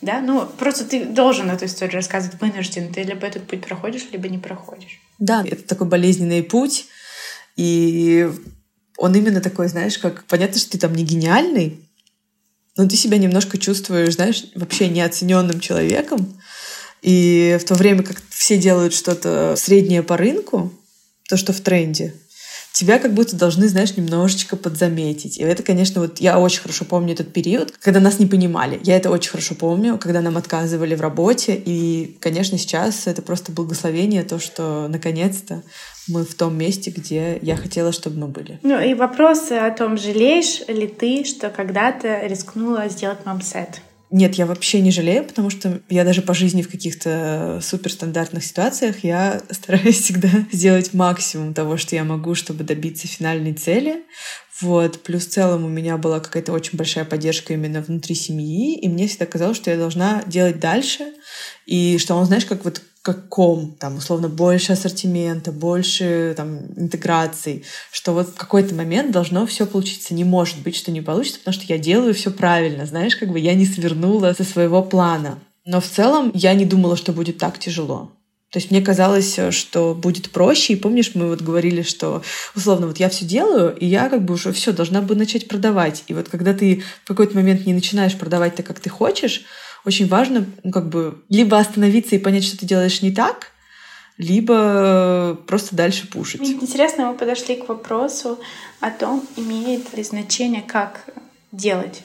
[0.01, 2.93] Да, ну просто ты должен эту историю рассказывать вынужден.
[2.93, 5.01] Ты либо этот путь проходишь, либо не проходишь.
[5.19, 6.85] Да, это такой болезненный путь,
[7.55, 8.29] и
[8.97, 11.79] он именно такой, знаешь, как понятно, что ты там не гениальный,
[12.75, 16.39] но ты себя немножко чувствуешь, знаешь, вообще неоцененным человеком.
[17.01, 20.71] И в то время как все делают что-то среднее по рынку,
[21.27, 22.13] то, что в тренде,
[22.77, 25.39] тебя как будто должны, знаешь, немножечко подзаметить.
[25.39, 28.79] И это, конечно, вот я очень хорошо помню этот период, когда нас не понимали.
[28.83, 31.55] Я это очень хорошо помню, когда нам отказывали в работе.
[31.55, 35.63] И, конечно, сейчас это просто благословение, то, что наконец-то
[36.07, 38.59] мы в том месте, где я хотела, чтобы мы были.
[38.61, 43.81] Ну и вопрос о том, жалеешь ли ты, что когда-то рискнула сделать мамсет?
[44.09, 49.03] Нет, я вообще не жалею, потому что я даже по жизни в каких-то суперстандартных ситуациях
[49.03, 54.03] я стараюсь всегда сделать максимум того, что я могу, чтобы добиться финальной цели.
[54.61, 55.03] Вот.
[55.03, 59.07] Плюс в целом у меня была какая-то очень большая поддержка именно внутри семьи, и мне
[59.07, 61.13] всегда казалось, что я должна делать дальше,
[61.65, 68.11] и что он, знаешь, как вот каком, там, условно, больше ассортимента, больше там, интеграций, что
[68.11, 70.13] вот в какой-то момент должно все получиться.
[70.13, 73.39] Не может быть, что не получится, потому что я делаю все правильно, знаешь, как бы
[73.39, 75.39] я не свернула со своего плана.
[75.65, 78.11] Но в целом я не думала, что будет так тяжело.
[78.51, 80.73] То есть мне казалось, что будет проще.
[80.73, 82.23] И помнишь, мы вот говорили, что
[82.55, 86.03] условно вот я все делаю, и я как бы уже все должна бы начать продавать.
[86.07, 89.43] И вот когда ты в какой-то момент не начинаешь продавать так, как ты хочешь,
[89.87, 93.51] очень важно ну, как бы либо остановиться и понять, что ты делаешь не так,
[94.17, 96.41] либо просто дальше пушить.
[96.41, 98.37] Интересно, мы подошли к вопросу
[98.81, 101.05] о том, имеет ли значение, как
[101.53, 102.03] делать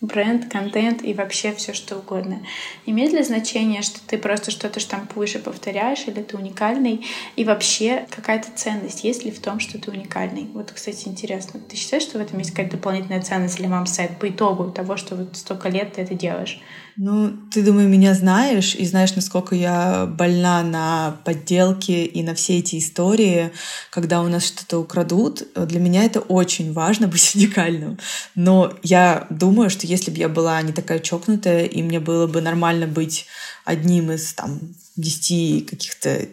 [0.00, 2.46] бренд, контент и вообще все что угодно.
[2.86, 7.06] Имеет ли значение, что ты просто что-то штампуешь и повторяешь, или ты уникальный?
[7.36, 10.46] И вообще какая-то ценность есть ли в том, что ты уникальный?
[10.52, 11.58] Вот, кстати, интересно.
[11.60, 14.96] Ты считаешь, что в этом есть какая-то дополнительная ценность или вам сайт по итогу того,
[14.96, 16.60] что вот столько лет ты это делаешь?
[16.96, 22.58] Ну, ты, думаю, меня знаешь и знаешь, насколько я больна на подделки и на все
[22.58, 23.50] эти истории,
[23.90, 25.42] когда у нас что-то украдут.
[25.56, 27.98] Для меня это очень важно быть уникальным.
[28.36, 32.40] Но я думаю, что если бы я была не такая чокнутая, и мне было бы
[32.40, 33.26] нормально быть
[33.64, 34.60] одним из там
[34.94, 36.28] десяти каких-то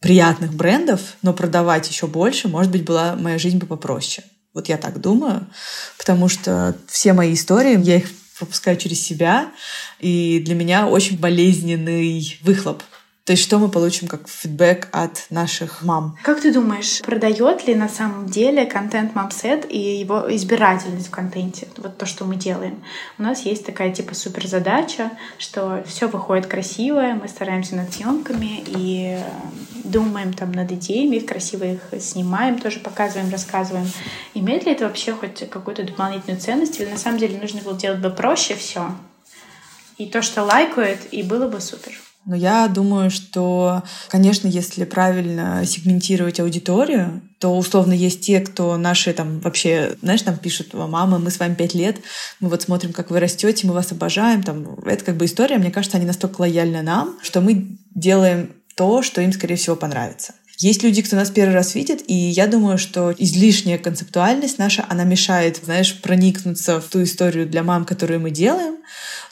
[0.00, 4.26] приятных брендов, но продавать еще больше, может быть, была моя жизнь бы попроще.
[4.52, 5.46] Вот я так думаю,
[5.96, 9.52] потому что все мои истории, я их пропускаю через себя,
[10.00, 12.82] и для меня очень болезненный выхлоп
[13.24, 16.18] то есть что мы получим как фидбэк от наших мам?
[16.22, 21.68] Как ты думаешь, продает ли на самом деле контент мамсет и его избирательность в контенте?
[21.78, 22.84] Вот то, что мы делаем.
[23.18, 28.62] У нас есть такая типа супер задача, что все выходит красивое, мы стараемся над съемками
[28.66, 29.18] и
[29.84, 33.90] думаем там над идеями, красиво их снимаем, тоже показываем, рассказываем.
[34.34, 36.78] Имеет ли это вообще хоть какую-то дополнительную ценность?
[36.78, 38.94] Или на самом деле нужно было делать бы проще все?
[39.96, 42.03] И то, что лайкают, и было бы супер.
[42.26, 49.12] Но я думаю, что, конечно, если правильно сегментировать аудиторию, то условно есть те, кто наши
[49.12, 51.98] там вообще, знаешь, там пишут, мама, мы с вами пять лет,
[52.40, 54.42] мы вот смотрим, как вы растете, мы вас обожаем.
[54.42, 59.02] Там, это как бы история, мне кажется, они настолько лояльны нам, что мы делаем то,
[59.02, 60.34] что им, скорее всего, понравится.
[60.58, 65.04] Есть люди, кто нас первый раз видит, и я думаю, что излишняя концептуальность наша, она
[65.04, 68.76] мешает, знаешь, проникнуться в ту историю для мам, которую мы делаем.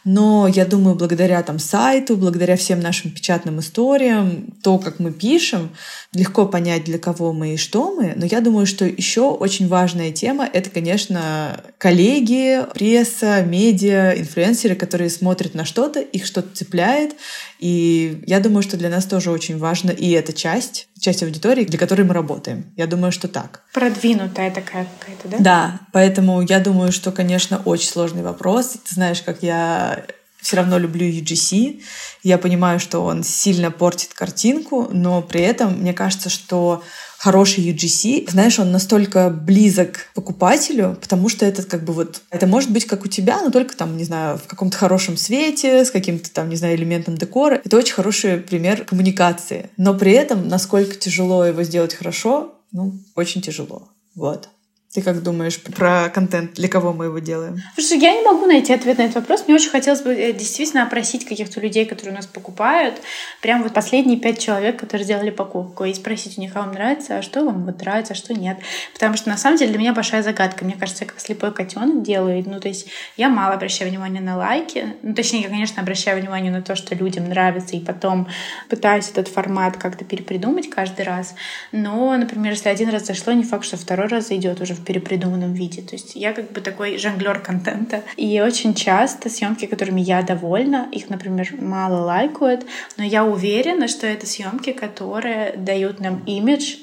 [0.04, 5.70] Но я думаю, благодаря там сайту, благодаря всем нашим печатным историям, то, как мы пишем,
[6.12, 8.14] легко понять, для кого мы и что мы.
[8.16, 15.08] Но я думаю, что еще очень важная тема— это, конечно, коллеги, пресса, медиа, инфлюенсеры, которые
[15.08, 17.14] смотрят на что-то, их что-то цепляет.
[17.62, 21.78] И я думаю, что для нас тоже очень важно и эта часть, часть аудитории, для
[21.78, 22.64] которой мы работаем.
[22.76, 23.62] Я думаю, что так.
[23.72, 25.36] Продвинутая такая какая-то, да?
[25.38, 28.70] Да, поэтому я думаю, что, конечно, очень сложный вопрос.
[28.84, 30.04] Ты знаешь, как я
[30.42, 31.80] все равно люблю UGC.
[32.22, 36.82] Я понимаю, что он сильно портит картинку, но при этом мне кажется, что
[37.16, 42.70] хороший UGC, знаешь, он настолько близок покупателю, потому что это как бы вот, это может
[42.70, 46.32] быть как у тебя, но только там, не знаю, в каком-то хорошем свете, с каким-то
[46.32, 47.60] там, не знаю, элементом декора.
[47.64, 49.70] Это очень хороший пример коммуникации.
[49.76, 53.88] Но при этом, насколько тяжело его сделать хорошо, ну, очень тяжело.
[54.16, 54.48] Вот.
[54.94, 56.52] Ты как думаешь про контент?
[56.52, 57.56] Для кого мы его делаем?
[57.76, 59.44] Слушай, я не могу найти ответ на этот вопрос.
[59.46, 63.00] Мне очень хотелось бы э, действительно опросить каких-то людей, которые у нас покупают.
[63.40, 65.84] Прям вот последние пять человек, которые сделали покупку.
[65.84, 68.58] И спросить у них, а вам нравится, а что вам вот нравится, а что нет.
[68.92, 70.66] Потому что на самом деле для меня большая загадка.
[70.66, 72.44] Мне кажется, я как слепой котенок делаю.
[72.46, 74.94] Ну, то есть я мало обращаю внимание на лайки.
[75.00, 78.28] Ну, точнее, я, конечно, обращаю внимание на то, что людям нравится, и потом
[78.68, 81.34] пытаюсь этот формат как-то перепридумать каждый раз.
[81.72, 85.52] Но, например, если один раз зашло, не факт, что второй раз зайдет уже в перепридуманном
[85.52, 85.82] виде.
[85.82, 88.02] То есть я как бы такой жонглер контента.
[88.16, 92.66] И очень часто съемки, которыми я довольна, их, например, мало лайкают,
[92.96, 96.76] но я уверена, что это съемки, которые дают нам имидж,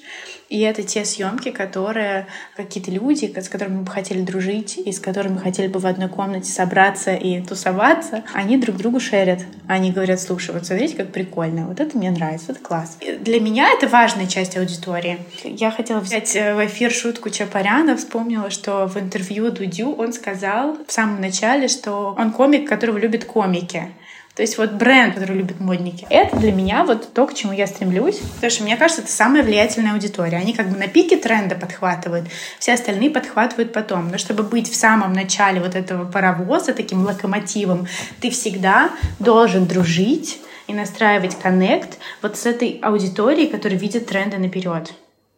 [0.50, 2.26] и это те съемки, которые
[2.56, 6.10] какие-то люди, с которыми мы бы хотели дружить, и с которыми хотели бы в одной
[6.10, 9.42] комнате собраться и тусоваться, они друг другу шерят.
[9.68, 12.98] Они говорят, слушай, вот смотрите, как прикольно, вот это мне нравится, это класс.
[13.20, 15.20] Для меня это важная часть аудитории.
[15.44, 20.78] Я хотела взять э, в эфир шутку Чапаряна, вспомнила, что в интервью Дудю он сказал
[20.88, 23.92] в самом начале, что он комик, которого любят комики.
[24.40, 26.08] То есть вот бренд, который любит модники.
[26.10, 28.20] Это для меня вот то, к чему я стремлюсь.
[28.36, 30.38] Потому что мне кажется, это самая влиятельная аудитория.
[30.38, 32.26] Они как бы на пике тренда подхватывают,
[32.58, 34.08] все остальные подхватывают потом.
[34.10, 37.86] Но чтобы быть в самом начале вот этого паровоза, таким локомотивом,
[38.22, 44.94] ты всегда должен дружить и настраивать коннект вот с этой аудиторией, которая видит тренды наперед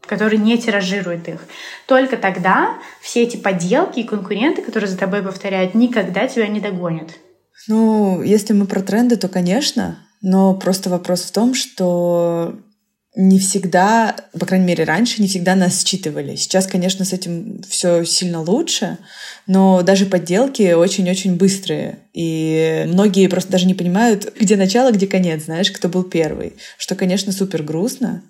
[0.06, 1.40] который не тиражирует их.
[1.88, 7.12] Только тогда все эти подделки и конкуренты, которые за тобой повторяют, никогда тебя не догонят.
[7.68, 12.56] Ну, если мы про тренды, то, конечно, но просто вопрос в том, что
[13.16, 16.36] не всегда, по крайней мере, раньше не всегда нас считывали.
[16.36, 19.00] Сейчас, конечно, с этим все сильно лучше,
[19.48, 22.00] но даже подделки очень-очень быстрые.
[22.14, 26.54] И многие просто даже не понимают, где начало, где конец, знаешь, кто был первый.
[26.78, 28.24] Что, конечно, супер грустно.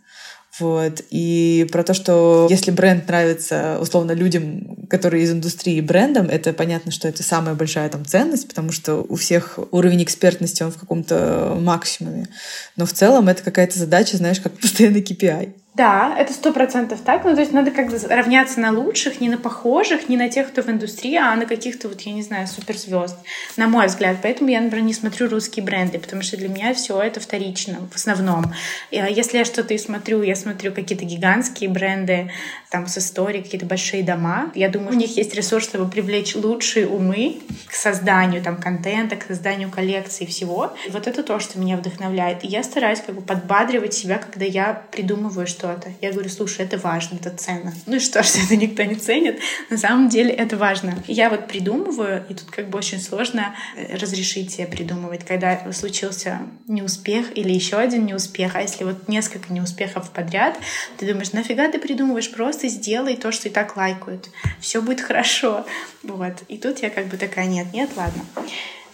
[0.61, 1.01] Вот.
[1.09, 6.91] И про то, что если бренд нравится условно людям, которые из индустрии брендом, это понятно,
[6.91, 11.57] что это самая большая там ценность, потому что у всех уровень экспертности, он в каком-то
[11.59, 12.27] максимуме.
[12.75, 15.53] Но в целом это какая-то задача, знаешь, как постоянный KPI.
[15.73, 17.23] Да, это сто процентов так.
[17.23, 20.61] Ну, то есть надо как-то равняться на лучших, не на похожих, не на тех, кто
[20.61, 23.15] в индустрии, а на каких-то, вот, я не знаю, суперзвезд,
[23.55, 24.17] на мой взгляд.
[24.21, 27.95] Поэтому я, например, не смотрю русские бренды, потому что для меня все это вторично в
[27.95, 28.53] основном.
[28.91, 32.31] А если я что-то и смотрю, я смотрю какие-то гигантские бренды,
[32.69, 34.51] там, с историей, какие-то большие дома.
[34.55, 39.23] Я думаю, у них есть ресурс, чтобы привлечь лучшие умы к созданию там контента, к
[39.23, 40.73] созданию коллекции всего.
[40.87, 42.45] И вот это то, что меня вдохновляет.
[42.45, 45.93] И я стараюсь как бы подбадривать себя, когда я придумываю, что что-то.
[46.01, 47.71] Я говорю, слушай, это важно, это ценно.
[47.85, 49.39] Ну и что, что это никто не ценит?
[49.69, 50.95] На самом деле это важно.
[51.07, 56.39] Я вот придумываю, и тут как бы очень сложно э, разрешить себе придумывать, когда случился
[56.67, 60.57] неуспех или еще один неуспех, а если вот несколько неуспехов подряд,
[60.97, 64.29] ты думаешь, нафига ты придумываешь, просто сделай то, что и так лайкают.
[64.59, 65.65] Все будет хорошо.
[66.01, 66.41] Вот.
[66.47, 68.23] И тут я как бы такая, нет, нет, ладно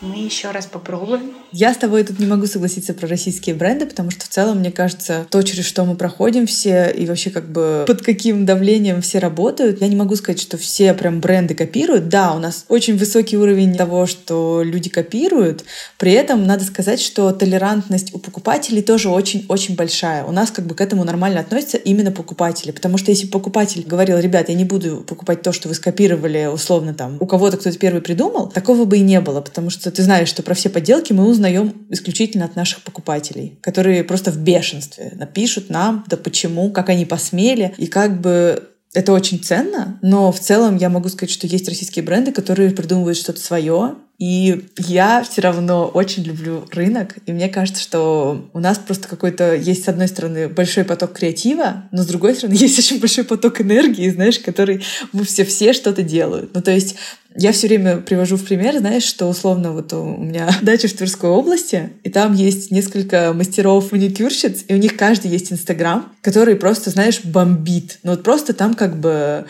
[0.01, 1.33] мы еще раз попробуем.
[1.51, 4.71] Я с тобой тут не могу согласиться про российские бренды, потому что в целом, мне
[4.71, 9.19] кажется, то, через что мы проходим все, и вообще как бы под каким давлением все
[9.19, 12.09] работают, я не могу сказать, что все прям бренды копируют.
[12.09, 15.63] Да, у нас очень высокий уровень того, что люди копируют,
[15.97, 20.25] при этом надо сказать, что толерантность у покупателей тоже очень-очень большая.
[20.25, 24.19] У нас как бы к этому нормально относятся именно покупатели, потому что если покупатель говорил,
[24.19, 28.01] ребят, я не буду покупать то, что вы скопировали, условно там, у кого-то кто-то первый
[28.01, 31.13] придумал, такого бы и не было, потому что что ты знаешь, что про все подделки
[31.13, 36.89] мы узнаем исключительно от наших покупателей, которые просто в бешенстве напишут нам, да почему, как
[36.89, 41.47] они посмели, и как бы это очень ценно, но в целом я могу сказать, что
[41.47, 47.31] есть российские бренды, которые придумывают что-то свое, и я все равно очень люблю рынок, и
[47.31, 52.01] мне кажется, что у нас просто какой-то есть, с одной стороны, большой поток креатива, но
[52.01, 56.55] с другой стороны, есть очень большой поток энергии, знаешь, который мы все, все что-то делают.
[56.55, 56.95] Ну, то есть
[57.35, 61.29] я все время привожу в пример, знаешь, что условно вот у меня дача в Тверской
[61.29, 66.89] области, и там есть несколько мастеров маникюрщиц, и у них каждый есть Инстаграм, который просто,
[66.89, 67.99] знаешь, бомбит.
[68.01, 69.45] Ну вот просто там как бы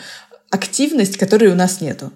[0.50, 2.12] активность, которой у нас нету.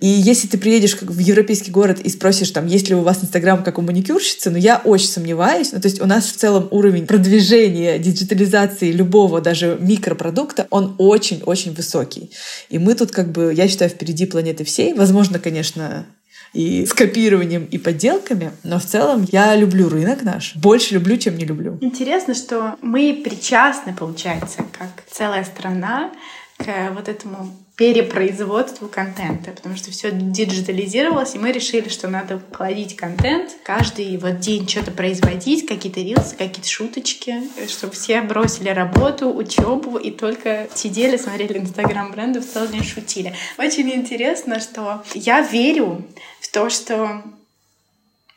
[0.00, 3.62] И если ты приедешь в европейский город и спросишь, там, есть ли у вас Инстаграм
[3.62, 5.72] как у маникюрщицы, ну, я очень сомневаюсь.
[5.72, 11.74] Ну, то есть у нас в целом уровень продвижения, диджитализации любого даже микропродукта, он очень-очень
[11.74, 12.30] высокий.
[12.68, 14.94] И мы тут как бы, я считаю, впереди планеты всей.
[14.94, 16.06] Возможно, конечно,
[16.52, 20.54] и с копированием и подделками, но в целом я люблю рынок наш.
[20.56, 21.78] Больше люблю, чем не люблю.
[21.80, 26.12] Интересно, что мы причастны, получается, как целая страна
[26.58, 32.96] к вот этому перепроизводству контента, потому что все диджитализировалось, и мы решили, что надо плодить
[32.96, 39.96] контент, каждый вот день что-то производить, какие-то рилсы, какие-то шуточки, чтобы все бросили работу, учебу
[39.96, 43.34] и только сидели, смотрели инстаграм брендов, целый день шутили.
[43.58, 46.04] Очень интересно, что я верю
[46.40, 47.22] в то, что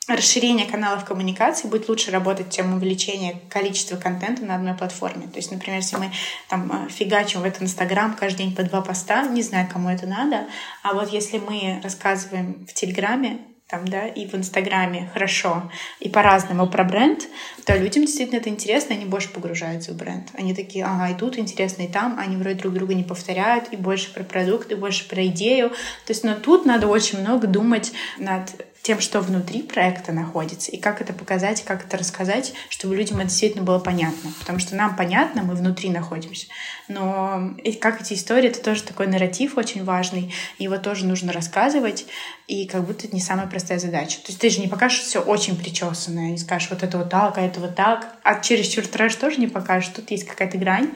[0.08, 5.28] расширение каналов коммуникации будет лучше работать, чем увеличение количества контента на одной платформе.
[5.28, 6.12] То есть, например, если мы
[6.48, 10.06] там э, фигачим в этот Инстаграм каждый день по два поста, не знаю, кому это
[10.06, 10.46] надо,
[10.84, 16.68] а вот если мы рассказываем в Телеграме, там, да, и в Инстаграме хорошо, и по-разному
[16.68, 17.24] про бренд,
[17.66, 20.30] то людям действительно это интересно, они больше погружаются в бренд.
[20.34, 23.76] Они такие, ага, и тут интересно, и там, они вроде друг друга не повторяют, и
[23.76, 25.70] больше про продукт, и больше про идею.
[25.70, 28.52] То есть, но тут надо очень много думать над
[28.86, 33.30] тем, что внутри проекта находится, и как это показать, как это рассказать, чтобы людям это
[33.30, 34.32] действительно было понятно.
[34.38, 36.46] Потому что нам понятно, мы внутри находимся.
[36.88, 42.06] Но и как эти истории, это тоже такой нарратив очень важный, его тоже нужно рассказывать,
[42.48, 44.18] и как будто это не самая простая задача.
[44.18, 47.40] То есть ты же не покажешь все очень причесанное, не скажешь вот это вот так,
[47.40, 50.92] а это вот так, а через чур трэш тоже не покажешь, тут есть какая-то грань.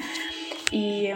[0.71, 1.15] И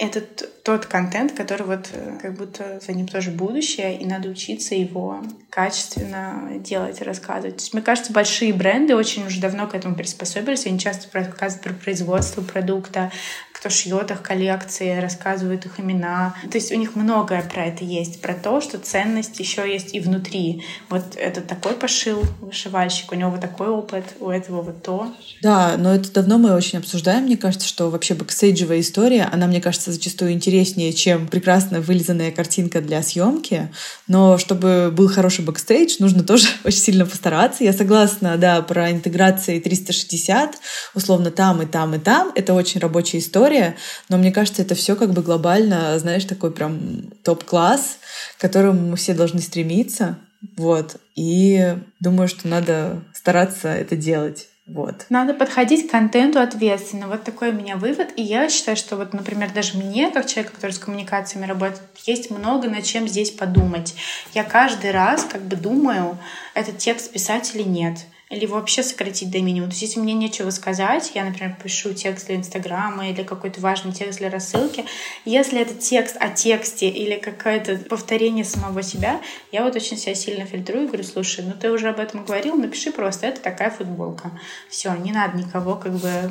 [0.00, 0.22] это
[0.64, 5.22] тот контент, который вот э, как будто за ним тоже будущее, и надо учиться его
[5.50, 7.56] качественно делать, рассказывать.
[7.56, 10.66] То есть, мне кажется, большие бренды очень уже давно к этому приспособились.
[10.66, 13.12] Они часто рассказывают про производство продукта,
[13.60, 16.34] кто шьет их коллекции, рассказывают их имена.
[16.50, 20.00] То есть у них многое про это есть, про то, что ценность еще есть и
[20.00, 20.64] внутри.
[20.88, 25.12] Вот это такой пошил вышивальщик, у него вот такой опыт, у этого вот то.
[25.42, 27.24] Да, но это давно мы очень обсуждаем.
[27.24, 32.80] Мне кажется, что вообще бэкстейджевая история, она, мне кажется, зачастую интереснее, чем прекрасно вылизанная картинка
[32.80, 33.72] для съемки.
[34.06, 37.64] Но чтобы был хороший бэкстейдж, нужно тоже очень сильно постараться.
[37.64, 40.56] Я согласна, да, про интеграции 360,
[40.94, 42.32] условно там и там и там.
[42.34, 43.76] Это очень рабочая история,
[44.08, 47.98] но мне кажется, это все как бы глобально, знаешь, такой прям топ-класс,
[48.36, 50.18] к которому мы все должны стремиться.
[50.56, 50.96] Вот.
[51.16, 54.49] И думаю, что надо стараться это делать.
[54.72, 55.06] Вот.
[55.08, 57.08] Надо подходить к контенту ответственно.
[57.08, 58.10] Вот такой у меня вывод.
[58.14, 62.30] И я считаю, что вот, например, даже мне, как человек, который с коммуникациями работает, есть
[62.30, 63.96] много над чем здесь подумать.
[64.32, 66.16] Я каждый раз как бы думаю,
[66.54, 67.98] этот текст писать или нет
[68.30, 69.70] или вообще сократить до минимума.
[69.70, 73.92] То есть, если мне нечего сказать, я, например, пишу текст для Инстаграма или какой-то важный
[73.92, 74.84] текст для рассылки,
[75.24, 79.20] если это текст о тексте или какое-то повторение самого себя,
[79.50, 82.54] я вот очень себя сильно фильтрую и говорю, слушай, ну ты уже об этом говорил,
[82.54, 84.30] напиши просто, это такая футболка.
[84.68, 86.30] Все, не надо никого как бы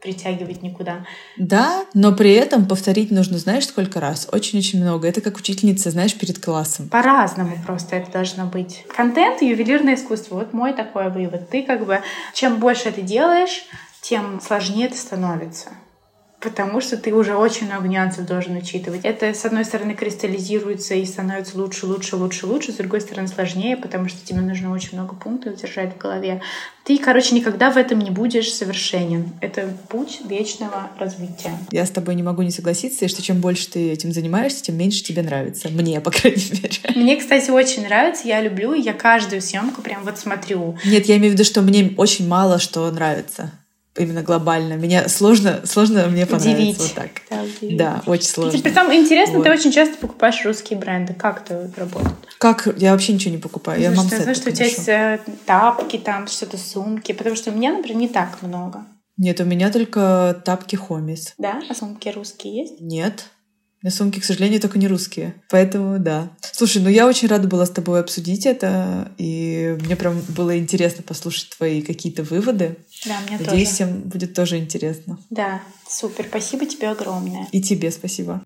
[0.00, 1.04] притягивать никуда.
[1.36, 4.28] Да, но при этом повторить нужно, знаешь, сколько раз?
[4.32, 5.08] Очень-очень много.
[5.08, 6.88] Это как учительница, знаешь, перед классом.
[6.88, 8.84] По-разному просто это должно быть.
[8.94, 10.36] Контент и ювелирное искусство.
[10.36, 11.50] Вот мой такой вывод.
[11.50, 12.00] Ты как бы,
[12.34, 13.64] чем больше ты делаешь,
[14.00, 15.70] тем сложнее это становится
[16.40, 19.00] потому что ты уже очень много нюансов должен учитывать.
[19.02, 23.76] Это, с одной стороны, кристаллизируется и становится лучше, лучше, лучше, лучше, с другой стороны, сложнее,
[23.76, 26.40] потому что тебе нужно очень много пунктов держать в голове.
[26.84, 29.32] Ты, короче, никогда в этом не будешь совершенен.
[29.40, 31.58] Это путь вечного развития.
[31.70, 34.76] Я с тобой не могу не согласиться, и что чем больше ты этим занимаешься, тем
[34.76, 35.68] меньше тебе нравится.
[35.68, 36.78] Мне, по крайней мере.
[36.94, 40.78] Мне, кстати, очень нравится, я люблю, я каждую съемку прям вот смотрю.
[40.84, 43.52] Нет, я имею в виду, что мне очень мало что нравится
[43.98, 44.74] именно глобально.
[44.74, 46.78] Меня сложно, сложно мне понравится удивить.
[46.78, 47.10] вот так.
[47.30, 47.76] Да, удивить.
[47.76, 48.58] да очень сложно.
[48.60, 49.44] При том интересно, вот.
[49.44, 51.14] ты очень часто покупаешь русские бренды.
[51.14, 52.14] Как это работает?
[52.38, 52.68] Как?
[52.76, 53.80] Я вообще ничего не покупаю.
[53.80, 57.12] Я мам знаю, что у тебя есть э, тапки, там что-то сумки.
[57.12, 58.86] Потому что у меня, например, не так много.
[59.16, 61.34] Нет, у меня только тапки Хомис.
[61.38, 61.60] Да?
[61.68, 62.80] А сумки русские есть?
[62.80, 63.24] Нет.
[63.80, 65.34] У меня сумки, к сожалению, только не русские.
[65.50, 66.30] Поэтому да.
[66.40, 71.04] Слушай, ну я очень рада была с тобой обсудить это, и мне прям было интересно
[71.04, 72.78] послушать твои какие-то выводы.
[73.06, 73.74] Да, мне Надеюсь, тоже.
[73.74, 75.18] всем будет тоже интересно.
[75.30, 76.26] Да, супер.
[76.28, 77.46] Спасибо тебе огромное.
[77.52, 78.42] И тебе спасибо.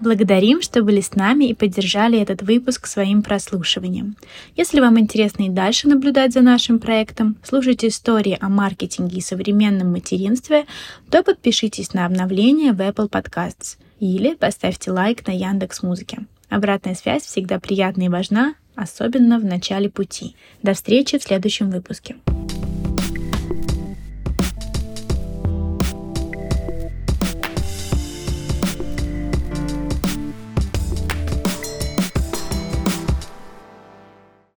[0.00, 4.16] Благодарим, что были с нами и поддержали этот выпуск своим прослушиванием.
[4.54, 9.90] Если вам интересно и дальше наблюдать за нашим проектом, слушайте истории о маркетинге и современном
[9.90, 10.66] материнстве,
[11.10, 16.18] то подпишитесь на обновления в Apple Podcasts или поставьте лайк на Яндекс Музыке.
[16.48, 20.36] Обратная связь всегда приятна и важна, особенно в начале пути.
[20.62, 22.16] До встречи в следующем выпуске.